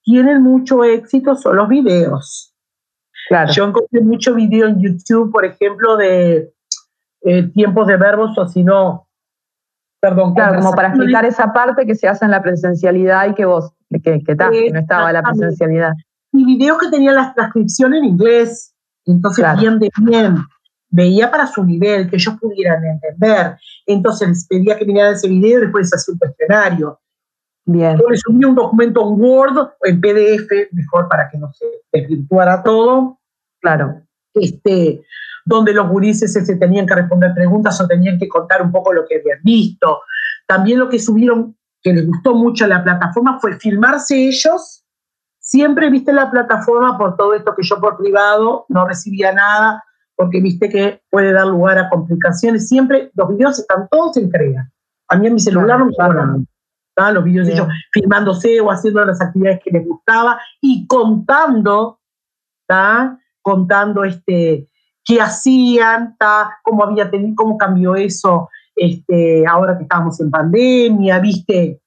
tienen 0.03 0.43
mucho 0.43 0.85
éxito 0.85 1.35
son 1.35 1.57
los 1.57 1.69
videos. 1.69 2.55
Claro. 3.29 3.53
Yo 3.53 3.65
encontré 3.65 4.01
mucho 4.03 4.35
video 4.35 4.69
en 4.69 4.81
YouTube, 4.81 5.33
por 5.33 5.45
ejemplo, 5.45 5.97
de 5.97 6.53
eh, 7.23 7.43
tiempos 7.55 7.87
de 7.87 7.97
verbos 7.97 8.37
o 8.37 8.47
si 8.47 8.63
no, 8.63 9.09
perdón. 9.99 10.35
Claro, 10.35 10.59
como 10.59 10.73
para 10.73 10.89
explicar 10.89 11.25
esa 11.25 11.53
parte 11.53 11.87
que 11.87 11.95
se 11.95 12.07
hace 12.07 12.27
en 12.27 12.31
la 12.31 12.43
presencialidad 12.43 13.29
y 13.29 13.35
que 13.35 13.47
vos, 13.47 13.73
que, 13.91 14.23
que, 14.23 14.71
no 14.71 14.79
estaba 14.79 15.11
la 15.11 15.23
presencialidad. 15.23 15.93
Y 16.33 16.45
videos 16.45 16.79
que 16.79 16.91
tenían 16.91 17.15
las 17.15 17.35
transcripciones 17.35 18.01
en 18.01 18.05
inglés, 18.05 18.75
entonces 19.07 19.47
bien 19.59 19.79
de 19.79 19.89
bien 20.03 20.37
veía 20.95 21.29
para 21.29 21.47
su 21.49 21.65
nivel, 21.65 22.09
que 22.09 22.17
ellos 22.17 22.37
pudieran 22.41 22.85
entender. 22.85 23.57
Entonces 23.85 24.29
les 24.29 24.47
pedía 24.47 24.79
que 24.79 24.85
miraran 24.85 25.15
ese 25.15 25.29
video 25.29 25.59
y 25.59 25.63
después 25.63 25.93
hacía 25.93 26.13
un 26.13 26.19
cuestionario. 26.19 27.01
Bien. 27.67 27.99
Yo 27.99 28.09
les 28.09 28.21
subía 28.21 28.47
un 28.47 28.55
documento 28.55 29.01
en 29.03 29.21
Word 29.21 29.59
o 29.59 29.73
en 29.83 30.01
PDF, 30.01 30.73
mejor 30.73 31.09
para 31.09 31.29
que 31.29 31.39
no 31.39 31.53
se 31.53 31.67
desvirtuara 31.93 32.63
todo. 32.63 33.19
Claro. 33.61 34.03
Este, 34.35 35.03
donde 35.45 35.73
los 35.73 35.89
gurises 35.89 36.33
se 36.33 36.57
tenían 36.57 36.87
que 36.87 36.95
responder 36.95 37.35
preguntas 37.35 37.81
o 37.81 37.89
tenían 37.89 38.17
que 38.17 38.29
contar 38.29 38.63
un 38.63 38.71
poco 38.71 38.93
lo 38.93 39.05
que 39.05 39.17
habían 39.17 39.41
visto. 39.43 40.03
También 40.47 40.79
lo 40.79 40.89
que 40.89 41.01
subieron, 41.01 41.57
que 41.83 41.93
les 41.93 42.07
gustó 42.07 42.37
mucho 42.37 42.67
a 42.67 42.69
la 42.69 42.85
plataforma, 42.85 43.41
fue 43.41 43.59
filmarse 43.59 44.29
ellos. 44.29 44.85
Siempre 45.41 45.91
viste 45.91 46.13
la 46.13 46.31
plataforma 46.31 46.97
por 46.97 47.17
todo 47.17 47.35
esto 47.35 47.53
que 47.57 47.65
yo 47.65 47.81
por 47.81 47.97
privado 47.97 48.65
no 48.69 48.87
recibía 48.87 49.33
nada 49.33 49.83
porque 50.17 50.41
viste 50.41 50.69
que 50.69 51.03
puede 51.11 51.33
dar 51.33 51.47
lugar 51.47 51.79
a 51.79 51.89
complicaciones. 51.89 52.69
Siempre 52.69 53.11
los 53.15 53.29
videos 53.29 53.59
están 53.59 53.89
todos 53.91 54.17
en 54.17 54.25
entrega. 54.25 54.71
A 55.09 55.17
mí 55.17 55.27
en 55.27 55.35
mi 55.35 55.41
celular 55.41 55.79
no 55.79 55.87
me 55.87 55.93
sobran. 55.93 56.47
Los 57.13 57.25
videos 57.25 57.49
de 57.49 57.55
ellos 57.55 57.69
filmándose 57.93 58.61
o 58.61 58.71
haciendo 58.71 59.05
las 59.05 59.21
actividades 59.21 59.61
que 59.65 59.73
les 59.73 59.85
gustaba 59.85 60.41
y 60.61 60.87
contando, 60.87 61.99
contando 63.43 64.05
este, 64.05 64.69
qué 65.05 65.21
hacían, 65.21 66.17
cómo 66.63 66.85
había 66.85 67.11
tenido, 67.11 67.35
cómo 67.35 67.59
cambió 67.59 67.97
eso 67.97 68.49
este, 68.77 69.47
ahora 69.47 69.77
que 69.77 69.85
estábamos 69.85 70.21
en 70.21 70.31
pandemia, 70.31 71.19
viste, 71.19 71.81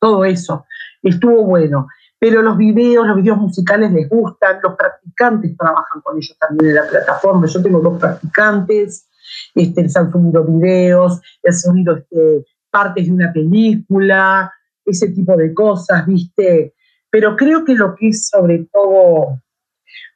todo 0.00 0.24
eso. 0.24 0.64
Estuvo 1.02 1.44
bueno 1.44 1.86
pero 2.18 2.42
los 2.42 2.56
videos, 2.56 3.06
los 3.06 3.16
videos 3.16 3.38
musicales 3.38 3.92
les 3.92 4.08
gustan, 4.08 4.58
los 4.62 4.74
practicantes 4.76 5.56
trabajan 5.56 6.00
con 6.02 6.16
ellos 6.16 6.36
también 6.38 6.70
en 6.70 6.76
la 6.76 6.88
plataforma. 6.88 7.46
Yo 7.46 7.62
tengo 7.62 7.80
dos 7.80 7.98
practicantes, 7.98 9.08
este, 9.54 9.82
les 9.82 9.96
han 9.96 10.10
subido 10.10 10.44
videos, 10.44 11.20
les 11.42 11.66
han 11.66 11.72
subido 11.72 11.96
este, 11.96 12.46
partes 12.70 13.06
de 13.06 13.12
una 13.12 13.32
película, 13.32 14.52
ese 14.84 15.08
tipo 15.08 15.36
de 15.36 15.52
cosas, 15.54 16.06
¿viste? 16.06 16.74
Pero 17.10 17.36
creo 17.36 17.64
que 17.64 17.74
lo 17.74 17.94
que 17.94 18.08
es 18.08 18.28
sobre 18.28 18.66
todo 18.72 19.40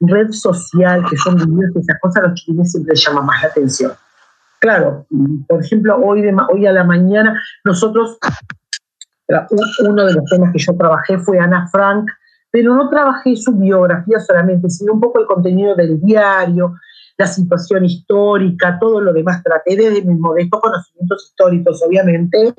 red 0.01 0.33
social, 0.33 1.05
que 1.09 1.17
son 1.17 1.37
videos 1.37 1.73
y 1.75 1.79
esas 1.81 2.01
cosas, 2.01 2.25
a 2.25 2.29
los 2.29 2.41
chiquines 2.41 2.73
siempre 2.73 2.95
les 2.95 3.05
llama 3.05 3.23
más 3.23 3.43
la 3.43 3.49
atención. 3.49 3.93
Claro, 4.61 5.07
por 5.47 5.63
ejemplo, 5.63 5.97
hoy, 5.99 6.23
de, 6.23 6.37
hoy 6.53 6.67
a 6.67 6.73
la 6.73 6.85
mañana 6.85 7.41
nosotros 7.65 8.19
uno 9.81 10.07
de 10.07 10.15
los 10.15 10.25
temas 10.25 10.53
que 10.53 10.59
yo 10.59 10.77
trabajé 10.77 11.19
fue 11.19 11.39
Ana 11.39 11.69
Frank, 11.71 12.09
pero 12.51 12.75
no 12.75 12.89
trabajé 12.89 13.37
su 13.37 13.53
biografía 13.53 14.21
solamente, 14.21 14.71
sino 14.71 14.95
un 14.95 15.01
poco 15.01 15.21
el 15.21 15.27
contenido 15.27 15.75
del 15.75 16.01
diario, 16.01 16.75
la 17.19 17.27
situación 17.27 17.85
histórica, 17.85 18.79
todo 18.79 19.01
lo 19.01 19.13
demás. 19.13 19.43
Traté 19.43 19.77
desde 19.77 20.03
mis 20.03 20.19
modestos 20.19 20.61
conocimientos 20.61 21.27
históricos, 21.29 21.83
obviamente, 21.87 22.55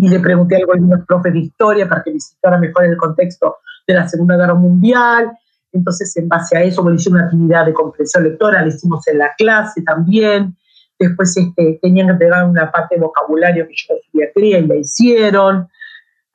y 0.00 0.08
le 0.08 0.18
pregunté 0.18 0.56
algo 0.56 0.72
a 0.72 0.74
algunos 0.74 1.06
profes 1.06 1.32
de 1.32 1.38
historia 1.40 1.88
para 1.88 2.02
que 2.02 2.12
visitara 2.12 2.58
mejor 2.58 2.86
el 2.86 2.96
contexto 2.96 3.58
de 3.86 3.94
la 3.94 4.08
Segunda 4.08 4.36
Guerra 4.36 4.54
Mundial. 4.54 5.30
Entonces, 5.72 6.16
en 6.16 6.28
base 6.28 6.56
a 6.56 6.62
eso, 6.62 6.82
bueno, 6.82 6.96
hice 6.96 7.10
una 7.10 7.24
actividad 7.24 7.66
de 7.66 7.74
comprensión 7.74 8.24
lectora, 8.24 8.62
la 8.62 8.68
hicimos 8.68 9.06
en 9.06 9.18
la 9.18 9.30
clase 9.36 9.82
también. 9.82 10.56
Después 10.98 11.36
este, 11.36 11.78
tenían 11.80 12.08
que 12.08 12.14
pegar 12.14 12.44
una 12.44 12.72
parte 12.72 12.96
de 12.96 13.02
vocabulario 13.02 13.68
que 13.68 13.74
yo 13.76 13.94
no 13.94 14.20
y 14.40 14.66
la 14.66 14.74
hicieron. 14.74 15.68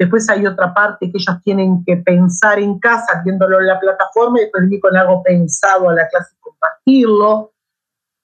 Después 0.03 0.29
hay 0.29 0.45
otra 0.45 0.73
parte 0.73 1.09
que 1.09 1.17
ellos 1.17 1.41
tienen 1.45 1.81
que 1.85 1.95
pensar 1.95 2.59
en 2.59 2.77
casa, 2.77 3.21
viéndolo 3.23 3.61
en 3.61 3.67
la 3.67 3.79
plataforma, 3.79 4.37
y 4.37 4.41
después 4.41 4.63
venir 4.65 4.81
con 4.81 4.97
algo 4.97 5.23
pensado 5.23 5.89
a 5.89 5.93
la 5.93 6.05
clase 6.09 6.35
y 6.35 6.41
compartirlo. 6.41 7.53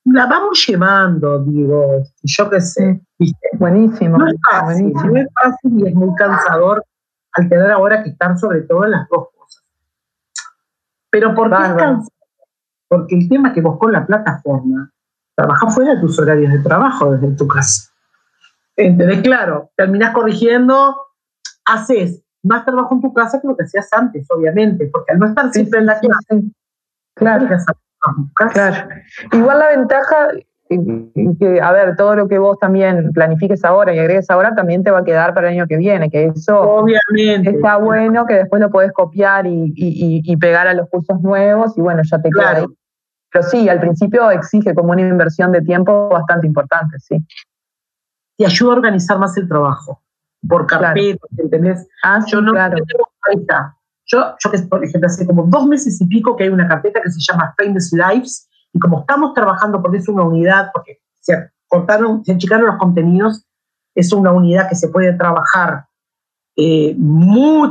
La 0.04 0.26
vamos 0.26 0.62
llevando, 0.68 1.40
digo, 1.40 2.04
yo 2.22 2.50
qué 2.50 2.60
sé. 2.60 3.02
Buenísimo. 3.54 4.18
No 4.18 4.28
es 4.28 4.36
fácil, 4.52 4.92
no 4.92 5.16
es 5.16 5.28
fácil 5.42 5.80
y 5.80 5.88
es 5.88 5.96
muy 5.96 6.14
cansador 6.16 6.84
al 7.32 7.48
tener 7.48 7.72
ahora 7.72 8.04
que 8.04 8.10
estar 8.10 8.38
sobre 8.38 8.64
todo 8.64 8.84
en 8.84 8.92
las 8.92 9.08
dos 9.08 9.30
cosas. 9.38 9.64
Pero 11.10 11.34
¿por 11.34 11.50
qué 11.50 11.64
es 11.64 11.74
cansado? 11.76 12.10
Porque 12.90 13.16
el 13.16 13.30
tema 13.30 13.50
es 13.50 13.54
que 13.54 13.62
vos 13.62 13.80
con 13.80 13.94
la 13.94 14.06
plataforma 14.06 14.92
trabajas 15.34 15.74
fuera 15.74 15.96
de 15.96 16.02
tus 16.02 16.20
horarios 16.20 16.52
de 16.52 16.60
trabajo 16.60 17.14
desde 17.14 17.38
tu 17.38 17.48
casa. 17.48 17.90
Entonces, 18.76 19.22
claro, 19.22 19.72
terminás 19.78 20.14
corrigiendo 20.14 20.98
haces 21.70 22.24
más 22.44 22.66
trabajo 22.66 22.96
en 22.96 23.02
tu 23.02 23.14
casa 23.14 23.40
que 23.40 23.48
lo 23.48 23.56
que 23.56 23.64
hacías 23.64 23.92
antes, 23.94 24.28
obviamente, 24.30 24.90
porque 24.92 25.14
al 25.14 25.20
no 25.20 25.28
estar 25.28 25.52
siempre 25.52 25.80
en 25.80 25.86
la 25.86 26.00
clase, 26.00 26.44
claro. 27.16 27.48
claro. 28.54 28.90
Igual 29.34 29.60
la 29.60 29.68
ventaja, 29.70 30.30
que, 30.70 31.60
a 31.62 31.72
ver, 31.72 31.96
todo 31.96 32.16
lo 32.16 32.28
que 32.28 32.38
vos 32.38 32.58
también 32.60 33.12
planifiques 33.12 33.66
ahora 33.66 33.94
y 33.94 34.00
agregues 34.00 34.30
ahora 34.30 34.56
también 34.56 34.84
te 34.84 34.92
va 34.92 35.00
a 35.00 35.04
quedar 35.04 35.34
para 35.34 35.50
el 35.50 35.56
año 35.56 35.68
que 35.68 35.78
viene, 35.78 36.10
que 36.10 36.26
eso 36.26 36.60
obviamente. 36.60 37.50
está 37.50 37.78
bueno, 37.78 38.26
que 38.26 38.36
después 38.36 38.62
lo 38.62 38.70
podés 38.70 38.94
copiar 38.94 39.46
y, 39.48 40.38
pegar 40.40 40.68
a 40.68 40.74
los 40.74 40.88
cursos 40.90 41.20
nuevos 41.22 41.78
y 41.78 41.82
bueno, 41.82 42.02
ya 42.04 42.22
te 42.22 42.30
queda 42.30 42.58
ahí. 42.58 42.66
Pero 43.32 43.44
sí, 43.44 43.70
al 43.70 43.80
principio 43.80 44.32
exige 44.32 44.74
como 44.74 44.92
una 44.92 45.02
inversión 45.02 45.52
de 45.52 45.62
tiempo 45.62 46.10
bastante 46.10 46.48
importante, 46.48 46.98
sí. 47.00 47.24
Te 48.38 48.46
ayuda 48.46 48.72
a 48.72 48.76
organizar 48.78 49.20
más 49.20 49.38
el 49.38 49.48
trabajo 49.48 50.02
por 50.48 50.68
carpeta, 50.68 51.26
¿entendés? 51.38 51.88
Ah, 52.04 52.20
yo 52.28 52.42
no 52.42 52.54
claro. 52.54 52.78
Yo, 54.06 54.36
yo 54.40 54.52
que, 54.52 54.58
por 54.60 54.84
ejemplo, 54.84 55.08
hace 55.08 55.26
como 55.26 55.44
dos 55.44 55.68
meses 55.68 56.02
y 56.02 56.08
pico 56.08 56.36
que 56.36 56.46
hay 56.46 56.50
una 56.50 56.68
carpeta 56.68 57.02
que 57.02 57.12
se 57.12 57.20
llama 57.20 57.54
Famous 57.58 57.92
Lives, 57.94 58.50
y 58.74 58.80
como 58.80 59.02
estamos 59.02 59.34
trabajando, 59.34 59.82
porque 59.82 59.98
es 59.98 60.08
una 60.08 60.24
unidad, 60.24 60.72
porque 60.74 61.00
se 61.20 61.52
cortaron, 61.68 62.24
se 62.26 62.34
achicaron 62.34 62.66
los 62.66 62.78
contenidos, 62.78 63.46
es 63.96 64.12
una 64.14 64.32
unidad 64.32 64.68
que 64.70 64.76
se 64.76 64.90
puede 64.90 65.14
trabajar, 65.14 65.86
eh, 66.56 66.98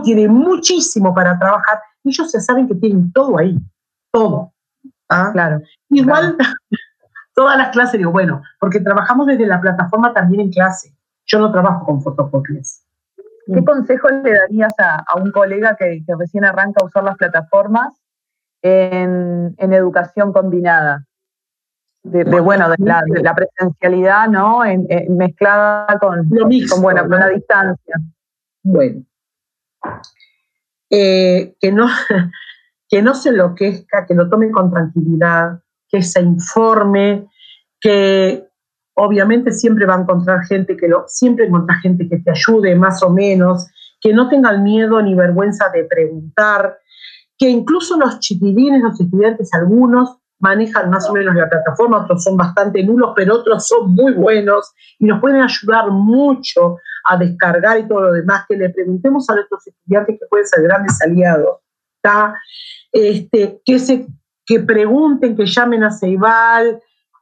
tiene 0.05 0.29
muchísimo 0.29 1.15
para 1.15 1.39
trabajar, 1.39 1.81
y 2.05 2.11
ellos 2.11 2.31
se 2.31 2.41
saben 2.41 2.69
que 2.69 2.75
tienen 2.75 3.13
todo 3.13 3.39
ahí, 3.39 3.59
todo. 4.13 4.53
¿ah? 5.09 5.31
Claro. 5.33 5.61
Igual, 5.91 6.37
todas 7.35 7.57
las 7.59 7.71
clases, 7.71 7.99
digo, 7.99 8.13
bueno, 8.13 8.43
porque 8.61 8.81
trabajamos 8.81 9.27
desde 9.27 9.47
la 9.47 9.61
plataforma 9.61 10.13
también 10.13 10.43
en 10.43 10.53
clase. 10.53 10.98
Yo 11.29 11.39
no 11.39 11.53
trabajo 11.53 11.85
con 11.85 12.03
fotocopias. 12.03 12.85
¿Qué 13.53 13.65
consejo 13.65 14.09
le 14.11 14.33
darías 14.33 14.73
a, 14.79 15.05
un 15.19 15.31
colega 15.31 15.77
que, 15.77 16.03
recién 16.19 16.45
arranca 16.45 16.81
a 16.83 16.87
usar 16.87 17.05
las 17.05 17.17
plataformas 17.17 17.95
en, 18.63 19.55
educación 19.59 20.33
combinada? 20.33 21.05
De, 22.03 22.25
bueno, 22.41 22.69
de 22.71 22.77
la, 22.79 23.35
presencialidad, 23.35 24.29
¿no? 24.29 24.65
En, 24.65 24.87
mezclada 25.17 25.99
con, 25.99 26.27
Lo 26.31 26.47
mismo, 26.47 26.77
con, 26.77 26.83
bueno, 26.83 27.03
con 27.09 27.19
la 27.19 27.29
distancia. 27.29 27.97
Bueno. 28.63 29.03
eh, 30.91 31.55
que, 31.61 31.73
no, 31.73 31.87
que 32.89 33.03
no 33.03 33.15
se 33.15 33.31
enloquezca, 33.31 34.07
que 34.07 34.15
lo 34.15 34.29
tome 34.29 34.51
con 34.51 34.71
tranquilidad, 34.71 35.61
que 35.89 36.03
se 36.03 36.21
informe, 36.21 37.29
que 37.81 38.48
obviamente 38.99 39.53
siempre 39.53 39.87
va 39.87 39.95
a 39.95 40.01
encontrar 40.01 40.45
gente 40.45 40.77
que 40.77 40.89
lo, 40.89 41.05
siempre 41.07 41.47
encontrar 41.47 41.79
gente 41.79 42.09
que 42.09 42.19
te 42.19 42.31
ayude 42.31 42.75
más 42.75 43.03
o 43.03 43.11
menos, 43.11 43.69
que 44.01 44.13
no 44.13 44.29
tengan 44.29 44.63
miedo 44.63 45.01
ni 45.01 45.15
vergüenza 45.15 45.69
de 45.73 45.85
preguntar, 45.85 46.79
que 47.39 47.49
incluso 47.49 47.97
los 47.97 48.19
chiquilines, 48.19 48.83
los 48.83 49.01
estudiantes, 49.01 49.55
algunos 49.55 50.19
manejan 50.41 50.91
más 50.91 51.09
o 51.09 51.13
menos 51.13 51.35
la 51.35 51.49
plataforma, 51.49 52.03
otros 52.03 52.23
son 52.23 52.37
bastante 52.37 52.83
nulos, 52.83 53.13
pero 53.15 53.37
otros 53.37 53.67
son 53.67 53.95
muy 53.95 54.15
buenos 54.15 54.73
y 54.99 55.07
nos 55.07 55.21
pueden 55.21 55.43
ayudar 55.43 55.91
mucho 55.91 56.79
a 57.05 57.17
descargar 57.17 57.79
y 57.79 57.87
todo 57.87 58.03
lo 58.03 58.13
demás, 58.13 58.47
que 58.49 58.57
le 58.57 58.69
preguntemos 58.71 59.29
a 59.31 59.35
nuestros 59.37 59.67
estudiantes 59.67 60.19
que 60.19 60.27
pueden 60.29 60.47
ser 60.47 60.63
grandes 60.63 61.01
aliados, 61.03 61.59
Este, 62.91 63.61
que, 63.65 63.79
se, 63.79 64.07
que 64.45 64.61
pregunten, 64.61 65.37
que 65.37 65.47
llamen 65.47 65.85
a 65.85 65.91
Ceibal, 65.91 66.81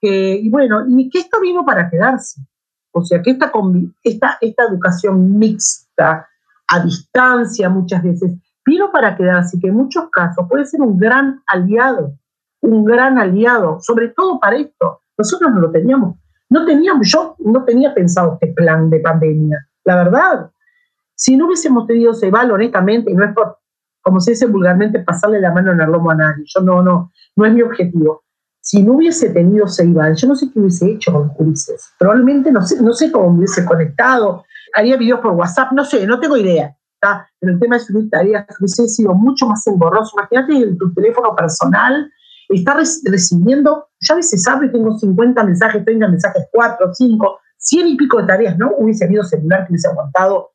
que, 0.09 0.37
y 0.37 0.49
bueno, 0.49 0.85
y 0.89 1.09
que 1.11 1.19
esto 1.19 1.41
vino 1.41 1.65
para 1.65 1.91
quedarse. 1.91 2.41
O 2.93 3.05
sea, 3.05 3.21
que 3.21 3.31
esta, 3.31 3.53
esta, 4.03 4.39
esta 4.41 4.65
educación 4.65 5.39
mixta, 5.39 6.29
a 6.69 6.81
distancia 6.81 7.69
muchas 7.69 8.03
veces, 8.03 8.33
vino 8.65 8.91
para 8.91 9.17
quedarse, 9.17 9.59
que 9.61 9.69
en 9.69 9.75
muchos 9.75 10.09
casos 10.11 10.47
puede 10.49 10.65
ser 10.67 10.81
un 10.81 10.99
gran 10.99 11.43
aliado 11.47 12.15
un 12.67 12.85
gran 12.85 13.19
aliado, 13.19 13.79
sobre 13.81 14.09
todo 14.09 14.39
para 14.41 14.57
esto. 14.57 15.01
Nosotros 15.17 15.53
no 15.53 15.61
lo 15.61 15.71
teníamos, 15.71 16.17
no 16.51 16.65
teníamos, 16.65 17.11
yo 17.11 17.37
no 17.39 17.65
tenía 17.65 17.95
pensado 17.95 18.35
este 18.35 18.53
plan 18.53 18.91
de 18.91 19.01
pandemia, 19.01 19.67
la 19.85 19.97
verdad. 19.97 20.51
Si 21.15 21.37
no 21.37 21.47
hubiésemos 21.47 21.87
tenido 21.87 22.15
Ceval, 22.15 22.51
honestamente, 22.51 23.11
y 23.11 23.15
no 23.15 23.25
es 23.25 23.33
por, 23.33 23.59
como 24.03 24.21
se 24.21 24.33
dice 24.33 24.47
vulgarmente, 24.47 25.01
pasarle 25.01 25.41
la 25.41 25.53
mano 25.53 25.73
en 25.73 25.81
el 25.81 25.91
lomo 25.91 26.11
a 26.11 26.15
nadie, 26.15 26.45
yo 26.47 26.61
no, 26.61 26.83
no, 26.83 27.13
no 27.37 27.47
es 27.47 27.53
mi 27.53 27.63
objetivo. 27.63 28.25
Si 28.67 28.83
no 28.83 28.95
hubiese 28.95 29.31
tenido 29.31 29.69
Ceibal, 29.69 30.17
yo 30.17 30.27
no 30.27 30.35
sé 30.35 30.51
qué 30.53 30.59
hubiese 30.59 30.91
hecho 30.91 31.13
con 31.13 31.47
los. 31.51 31.71
Probablemente 32.01 32.51
no 32.51 32.61
sé, 32.67 32.83
no 32.83 32.93
sé 32.95 33.13
cómo 33.13 33.29
hubiese 33.29 33.65
conectado, 33.65 34.45
haría 34.75 34.97
videos 34.97 35.21
por 35.21 35.35
WhatsApp, 35.35 35.71
no 35.71 35.85
sé, 35.85 36.05
no 36.05 36.19
tengo 36.19 36.37
idea. 36.37 36.77
Pero 37.39 37.53
el 37.53 37.61
tema 37.61 37.77
de 37.77 37.85
subir 37.85 38.11
tareas 38.11 38.45
hubiese 38.59 38.89
sido 38.89 39.15
mucho 39.15 39.47
más 39.47 39.65
engorroso. 39.69 40.17
Imagínate 40.19 40.75
tu 40.81 40.93
teléfono 40.95 41.33
personal, 41.37 42.11
está 42.49 42.75
recibiendo, 42.75 43.87
ya 44.01 44.15
a 44.15 44.17
veces 44.17 44.43
sabe, 44.43 44.69
tengo 44.69 44.99
50 44.99 45.45
mensajes, 45.45 45.85
30 45.85 46.09
mensajes, 46.09 46.49
4, 46.51 46.93
5, 46.93 47.39
100 47.59 47.87
y 47.87 47.97
pico 47.97 48.21
de 48.21 48.27
tareas, 48.27 48.59
¿no? 48.59 48.73
Hubiese 48.79 49.05
habido 49.05 49.23
celular 49.23 49.65
que 49.65 49.75
hubiese 49.75 49.87
aguantado 49.87 50.51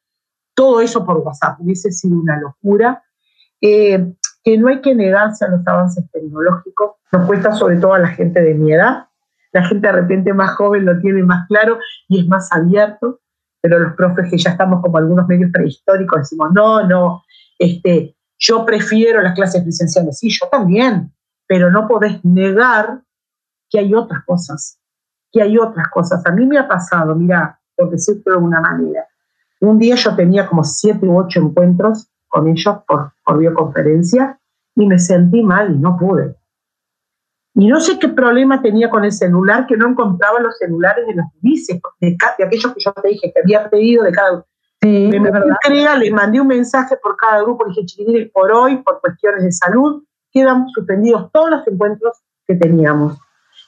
todo 0.53 0.81
eso 0.81 1.05
por 1.05 1.19
WhatsApp, 1.19 1.61
hubiese 1.61 1.89
sido 1.93 2.19
una 2.19 2.37
locura. 2.41 3.01
Eh, 3.61 4.13
que 4.43 4.57
no 4.57 4.67
hay 4.69 4.81
que 4.81 4.95
negarse 4.95 5.45
a 5.45 5.49
los 5.49 5.65
avances 5.67 6.03
tecnológicos, 6.11 6.91
nos 7.11 7.27
cuesta 7.27 7.51
sobre 7.51 7.77
todo 7.77 7.93
a 7.93 7.99
la 7.99 8.09
gente 8.09 8.41
de 8.41 8.53
mi 8.53 8.73
edad, 8.73 9.05
la 9.51 9.65
gente 9.65 9.87
de 9.87 9.93
repente 9.93 10.33
más 10.33 10.55
joven 10.55 10.85
lo 10.85 10.99
tiene 10.99 11.23
más 11.23 11.47
claro 11.47 11.79
y 12.07 12.21
es 12.21 12.27
más 12.27 12.51
abierto, 12.51 13.19
pero 13.61 13.79
los 13.79 13.93
profes 13.93 14.29
que 14.29 14.37
ya 14.37 14.51
estamos 14.51 14.81
como 14.81 14.97
algunos 14.97 15.27
medios 15.27 15.51
prehistóricos 15.51 16.21
decimos, 16.21 16.49
no, 16.53 16.87
no, 16.87 17.23
este, 17.59 18.15
yo 18.39 18.65
prefiero 18.65 19.21
las 19.21 19.35
clases 19.35 19.61
presenciales, 19.61 20.17
sí, 20.17 20.29
yo 20.29 20.47
también, 20.49 21.13
pero 21.47 21.69
no 21.69 21.87
podés 21.87 22.23
negar 22.25 23.01
que 23.69 23.79
hay 23.79 23.93
otras 23.93 24.23
cosas, 24.25 24.79
que 25.31 25.41
hay 25.41 25.57
otras 25.57 25.89
cosas. 25.89 26.25
A 26.25 26.31
mí 26.31 26.45
me 26.45 26.57
ha 26.57 26.67
pasado, 26.67 27.15
mira, 27.15 27.59
por 27.75 27.89
decirlo 27.91 28.33
de 28.33 28.37
una 28.37 28.61
manera, 28.61 29.05
un 29.59 29.77
día 29.77 29.95
yo 29.95 30.15
tenía 30.15 30.47
como 30.47 30.63
siete 30.63 31.05
u 31.05 31.19
ocho 31.19 31.39
encuentros 31.39 32.10
con 32.31 32.47
ellos 32.47 32.77
por, 32.87 33.11
por 33.23 33.37
videoconferencia 33.37 34.39
y 34.75 34.87
me 34.87 34.97
sentí 34.97 35.43
mal 35.43 35.71
y 35.71 35.77
no 35.77 35.97
pude. 35.97 36.35
Y 37.53 37.67
no 37.67 37.81
sé 37.81 37.99
qué 37.99 38.07
problema 38.07 38.61
tenía 38.61 38.89
con 38.89 39.03
el 39.03 39.11
celular, 39.11 39.67
que 39.67 39.75
no 39.75 39.89
encontraba 39.89 40.39
los 40.39 40.57
celulares 40.57 41.05
de 41.05 41.15
los 41.15 41.25
dices, 41.41 41.79
de, 41.99 42.17
aquellos 42.43 42.73
que 42.73 42.79
yo 42.79 42.93
te 42.93 43.09
dije 43.09 43.31
que 43.33 43.41
había 43.41 43.69
pedido 43.69 44.03
de 44.03 44.11
cada 44.11 44.45
Sí, 44.83 45.09
me, 45.11 45.19
me 45.19 45.99
le 45.99 46.11
mandé 46.11 46.41
un 46.41 46.47
mensaje 46.47 46.97
por 46.97 47.15
cada 47.15 47.43
grupo, 47.43 47.65
le 47.65 47.69
dije, 47.69 47.85
chiquitines, 47.85 48.31
por 48.31 48.51
hoy, 48.51 48.77
por 48.77 48.99
cuestiones 48.99 49.43
de 49.43 49.51
salud, 49.51 50.03
quedan 50.31 50.67
suspendidos 50.69 51.31
todos 51.31 51.51
los 51.51 51.67
encuentros 51.67 52.17
que 52.47 52.55
teníamos. 52.55 53.15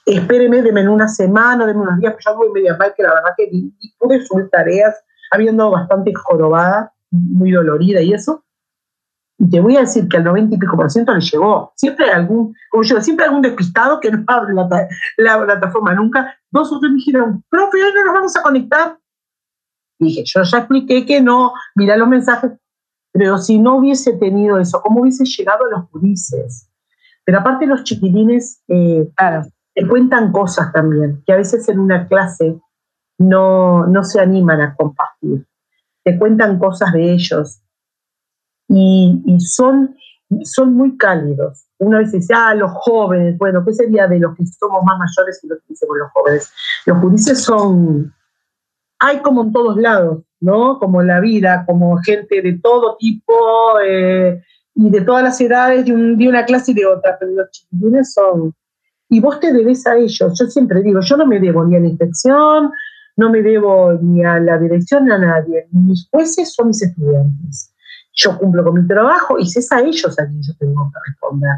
Espéreme, 0.06 0.60
denme 0.60 0.80
en 0.80 0.88
una 0.88 1.06
semana, 1.06 1.66
denme 1.66 1.82
unos 1.82 2.00
días, 2.00 2.14
pues 2.14 2.24
yo 2.26 2.36
voy 2.36 2.50
media 2.50 2.76
mal, 2.76 2.92
que 2.96 3.04
la 3.04 3.14
verdad 3.14 3.30
que 3.36 3.48
pude 3.96 4.26
subir 4.26 4.50
tareas, 4.50 5.04
habiendo 5.30 5.70
bastante 5.70 6.12
jorobada, 6.12 6.92
muy 7.12 7.52
dolorida 7.52 8.00
y 8.00 8.12
eso. 8.12 8.44
Y 9.38 9.50
te 9.50 9.60
voy 9.60 9.76
a 9.76 9.80
decir 9.80 10.08
que 10.08 10.16
al 10.16 10.24
90 10.24 10.54
y 10.54 10.58
pico 10.58 10.76
por 10.76 10.90
ciento 10.90 11.12
le 11.12 11.20
llegó. 11.20 11.72
Siempre 11.76 12.06
hay 12.06 12.12
algún, 12.12 12.54
como 12.70 12.84
yo, 12.84 13.00
siempre 13.00 13.24
hay 13.24 13.28
algún 13.28 13.42
despistado 13.42 14.00
que 14.00 14.10
no 14.10 14.24
abre 14.28 14.54
la, 15.16 15.44
plataforma 15.44 15.94
nunca. 15.94 16.36
Dos 16.50 16.72
o 16.72 16.78
tres 16.78 16.92
me 16.92 16.96
dijeron, 16.96 17.44
profe, 17.48 17.82
hoy 17.82 17.92
no 17.94 18.04
nos 18.04 18.14
vamos 18.14 18.36
a 18.36 18.42
conectar. 18.42 18.98
dije, 19.98 20.22
yo 20.24 20.42
ya 20.42 20.58
expliqué 20.58 21.04
que 21.04 21.20
no, 21.20 21.52
mira 21.74 21.96
los 21.96 22.08
mensajes, 22.08 22.52
pero 23.12 23.38
si 23.38 23.58
no 23.58 23.76
hubiese 23.76 24.14
tenido 24.14 24.58
eso, 24.58 24.80
¿cómo 24.82 25.02
hubiese 25.02 25.24
llegado 25.24 25.64
a 25.66 25.78
los 25.78 25.90
judices? 25.90 26.68
Pero 27.24 27.38
aparte 27.38 27.66
los 27.66 27.84
chiquilines, 27.84 28.62
eh, 28.68 29.08
claro, 29.16 29.46
te 29.74 29.86
cuentan 29.86 30.30
cosas 30.30 30.72
también, 30.72 31.22
que 31.26 31.32
a 31.32 31.36
veces 31.36 31.68
en 31.68 31.80
una 31.80 32.06
clase 32.06 32.58
no, 33.18 33.86
no 33.86 34.04
se 34.04 34.20
animan 34.20 34.60
a 34.60 34.74
compartir. 34.74 35.46
Te 36.04 36.18
cuentan 36.18 36.58
cosas 36.58 36.92
de 36.92 37.12
ellos 37.12 37.63
y, 38.68 39.38
son, 39.40 39.96
son 40.44 40.74
muy 40.74 40.96
cálidos. 40.96 41.66
Uno 41.78 41.98
dice, 41.98 42.20
ah, 42.34 42.54
los 42.54 42.70
jóvenes, 42.72 43.36
bueno, 43.36 43.64
¿qué 43.64 43.74
sería 43.74 44.06
de 44.06 44.18
los 44.18 44.36
que 44.36 44.46
somos 44.46 44.82
más 44.84 44.98
mayores 44.98 45.40
y 45.42 45.48
los 45.48 45.58
que 45.58 45.64
dicen 45.68 45.88
los 45.98 46.10
jóvenes? 46.12 46.52
Los 46.86 46.98
judices 46.98 47.42
son, 47.42 48.12
hay 48.98 49.18
como 49.18 49.42
en 49.42 49.52
todos 49.52 49.76
lados, 49.76 50.22
¿no? 50.40 50.78
Como 50.78 51.02
la 51.02 51.20
vida, 51.20 51.64
como 51.66 51.98
gente 51.98 52.40
de 52.40 52.58
todo 52.58 52.96
tipo 52.96 53.34
eh, 53.84 54.42
y 54.74 54.90
de 54.90 55.00
todas 55.02 55.22
las 55.24 55.40
edades, 55.40 55.84
de, 55.84 55.92
una 55.92 56.44
clase 56.44 56.72
y 56.72 56.74
de 56.74 56.86
otra, 56.86 57.16
pero 57.18 57.32
los 57.32 57.50
chiquitines 57.50 58.12
son... 58.12 58.54
Y 59.10 59.20
vos 59.20 59.38
te 59.38 59.52
debes 59.52 59.86
a 59.86 59.96
ellos. 59.96 60.38
Yo 60.38 60.46
siempre 60.46 60.82
digo, 60.82 61.00
yo 61.00 61.16
no 61.16 61.26
me 61.26 61.38
debo 61.38 61.64
ni 61.64 61.76
a 61.76 61.80
la 61.80 61.86
inspección, 61.86 62.72
no 63.16 63.30
me 63.30 63.42
debo 63.42 63.92
ni 64.00 64.24
a 64.24 64.38
la 64.40 64.58
dirección 64.58 65.04
ni 65.04 65.12
a 65.12 65.18
nadie. 65.18 65.68
Mis 65.70 66.08
jueces 66.10 66.52
son 66.52 66.68
mis 66.68 66.82
estudiantes. 66.82 67.73
Yo 68.14 68.38
cumplo 68.38 68.64
con 68.64 68.74
mi 68.74 68.86
trabajo 68.86 69.38
y 69.38 69.42
es 69.42 69.72
a 69.72 69.80
ellos 69.80 70.18
a 70.18 70.26
quien 70.26 70.42
yo 70.42 70.52
tengo 70.58 70.90
que 70.92 71.10
responder. 71.10 71.52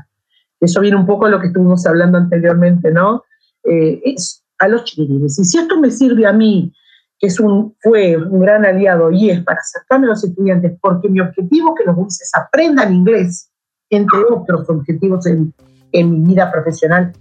Eso 0.59 0.81
viene 0.81 0.97
un 0.97 1.07
poco 1.07 1.27
a 1.27 1.29
lo 1.29 1.40
que 1.40 1.49
estuvimos 1.49 1.87
hablando 1.87 2.19
anteriormente, 2.19 2.90
¿no? 2.90 3.25
Eh, 3.62 4.01
es 4.05 4.42
a 4.59 4.69
los 4.69 4.85
chiquitines. 4.85 5.38
Y 5.38 5.45
si 5.45 5.59
esto 5.59 5.79
me 5.79 5.90
sirve 5.90 6.27
a 6.27 6.33
mí 6.33 6.73
que 7.19 7.29
es 7.29 7.40
un, 7.40 7.75
fue 7.81 8.16
un 8.16 8.40
gran 8.40 8.64
aliado 8.64 9.11
y 9.11 9.31
es 9.31 9.42
para 9.42 9.61
acercarme 9.61 10.07
a 10.07 10.11
los 10.11 10.25
estudiantes, 10.25 10.79
porque 10.81 11.09
mi 11.09 11.21
objetivo 11.21 11.71
es 11.71 11.81
que 11.81 11.87
los 11.87 11.97
dulces 11.97 12.31
aprendan 12.35 12.92
inglés, 12.92 13.51
entre 13.88 14.19
otros 14.31 14.69
objetivos 14.69 15.27
en, 15.27 15.55
en 15.92 16.12
mi 16.12 16.35
vida 16.35 16.51
profesional, 16.53 17.12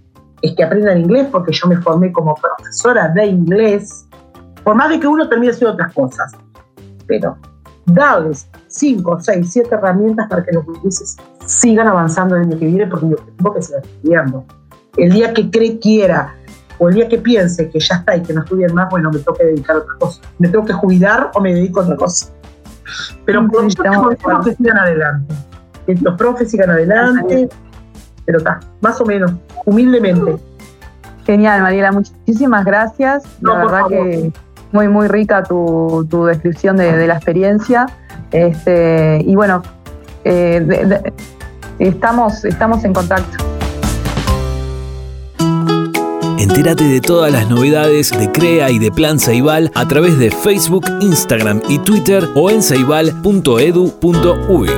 es 0.42 0.54
que 0.54 0.64
aprendan 0.64 0.98
inglés 0.98 1.28
porque 1.32 1.52
yo 1.52 1.66
me 1.66 1.78
formé 1.78 2.12
como 2.12 2.34
profesora 2.34 3.08
de 3.08 3.26
inglés, 3.26 4.06
por 4.62 4.74
más 4.74 4.90
de 4.90 5.00
que 5.00 5.06
uno 5.06 5.28
termine 5.28 5.52
haciendo 5.52 5.72
otras 5.72 5.92
cosas, 5.94 6.32
pero 7.06 7.38
darles 7.86 8.48
cinco, 8.66 9.18
seis, 9.20 9.50
siete 9.50 9.74
herramientas 9.74 10.28
para 10.28 10.44
que 10.44 10.52
los 10.52 10.66
dulces 10.66 11.16
sigan 11.46 11.86
avanzando 11.86 12.36
en 12.36 12.42
el 12.42 12.48
año 12.48 12.58
que 12.58 12.66
viene, 12.66 12.86
porque 12.86 13.06
objetivo 13.06 13.50
es 13.50 13.54
que 13.54 13.62
sigan 13.62 13.82
estudiando. 13.84 14.44
El 14.96 15.12
día 15.12 15.32
que 15.32 15.50
cree 15.50 15.78
quiera 15.78 16.34
o 16.78 16.88
el 16.88 16.96
día 16.96 17.08
que 17.08 17.18
piense 17.18 17.70
que 17.70 17.80
ya 17.80 17.96
está 17.96 18.16
y 18.16 18.22
que 18.22 18.32
no 18.34 18.42
estudien 18.42 18.74
más, 18.74 18.90
bueno, 18.90 19.10
me 19.10 19.18
tengo 19.18 19.34
que 19.34 19.44
dedicar 19.44 19.76
a 19.76 19.78
otra 19.80 19.94
cosa. 19.98 20.20
Me 20.38 20.48
tengo 20.48 20.64
que 20.64 20.72
jubilar 20.72 21.30
o 21.34 21.40
me 21.40 21.54
dedico 21.54 21.80
a 21.80 21.84
otra 21.84 21.96
cosa. 21.96 22.32
Pero 23.24 23.46
por 23.48 23.64
eso 23.64 23.82
que 24.44 24.54
sigan 24.54 24.78
adelante. 24.78 25.34
Que 25.86 25.94
los 25.94 26.16
profes 26.16 26.50
sigan 26.50 26.70
adelante. 26.70 27.48
Pero 28.24 28.38
está, 28.38 28.60
más 28.80 29.00
o 29.00 29.04
menos, 29.04 29.32
humildemente. 29.64 30.36
Genial, 31.24 31.62
Mariela, 31.62 31.92
muchísimas 31.92 32.64
gracias. 32.64 33.24
la 33.40 33.54
verdad 33.54 33.86
que 33.88 34.32
muy, 34.72 34.88
muy 34.88 35.08
rica 35.08 35.42
tu, 35.42 36.06
tu 36.10 36.24
descripción 36.24 36.76
de, 36.76 37.06
la 37.06 37.14
experiencia. 37.14 37.86
Este, 38.30 39.22
y 39.24 39.34
bueno, 39.34 39.62
eh, 40.24 41.00
estamos, 41.78 42.44
estamos 42.44 42.84
en 42.84 42.92
contacto. 42.92 43.44
Entérate 46.38 46.84
de 46.84 47.00
todas 47.00 47.32
las 47.32 47.48
novedades 47.48 48.10
de 48.10 48.30
CREA 48.30 48.70
y 48.70 48.78
de 48.78 48.92
Plan 48.92 49.18
Ceibal 49.18 49.72
a 49.74 49.88
través 49.88 50.18
de 50.18 50.30
Facebook, 50.30 50.84
Instagram 51.00 51.62
y 51.68 51.78
Twitter 51.78 52.28
o 52.34 52.50
en 52.50 52.62
ceibal.edu.uy. 52.62 54.68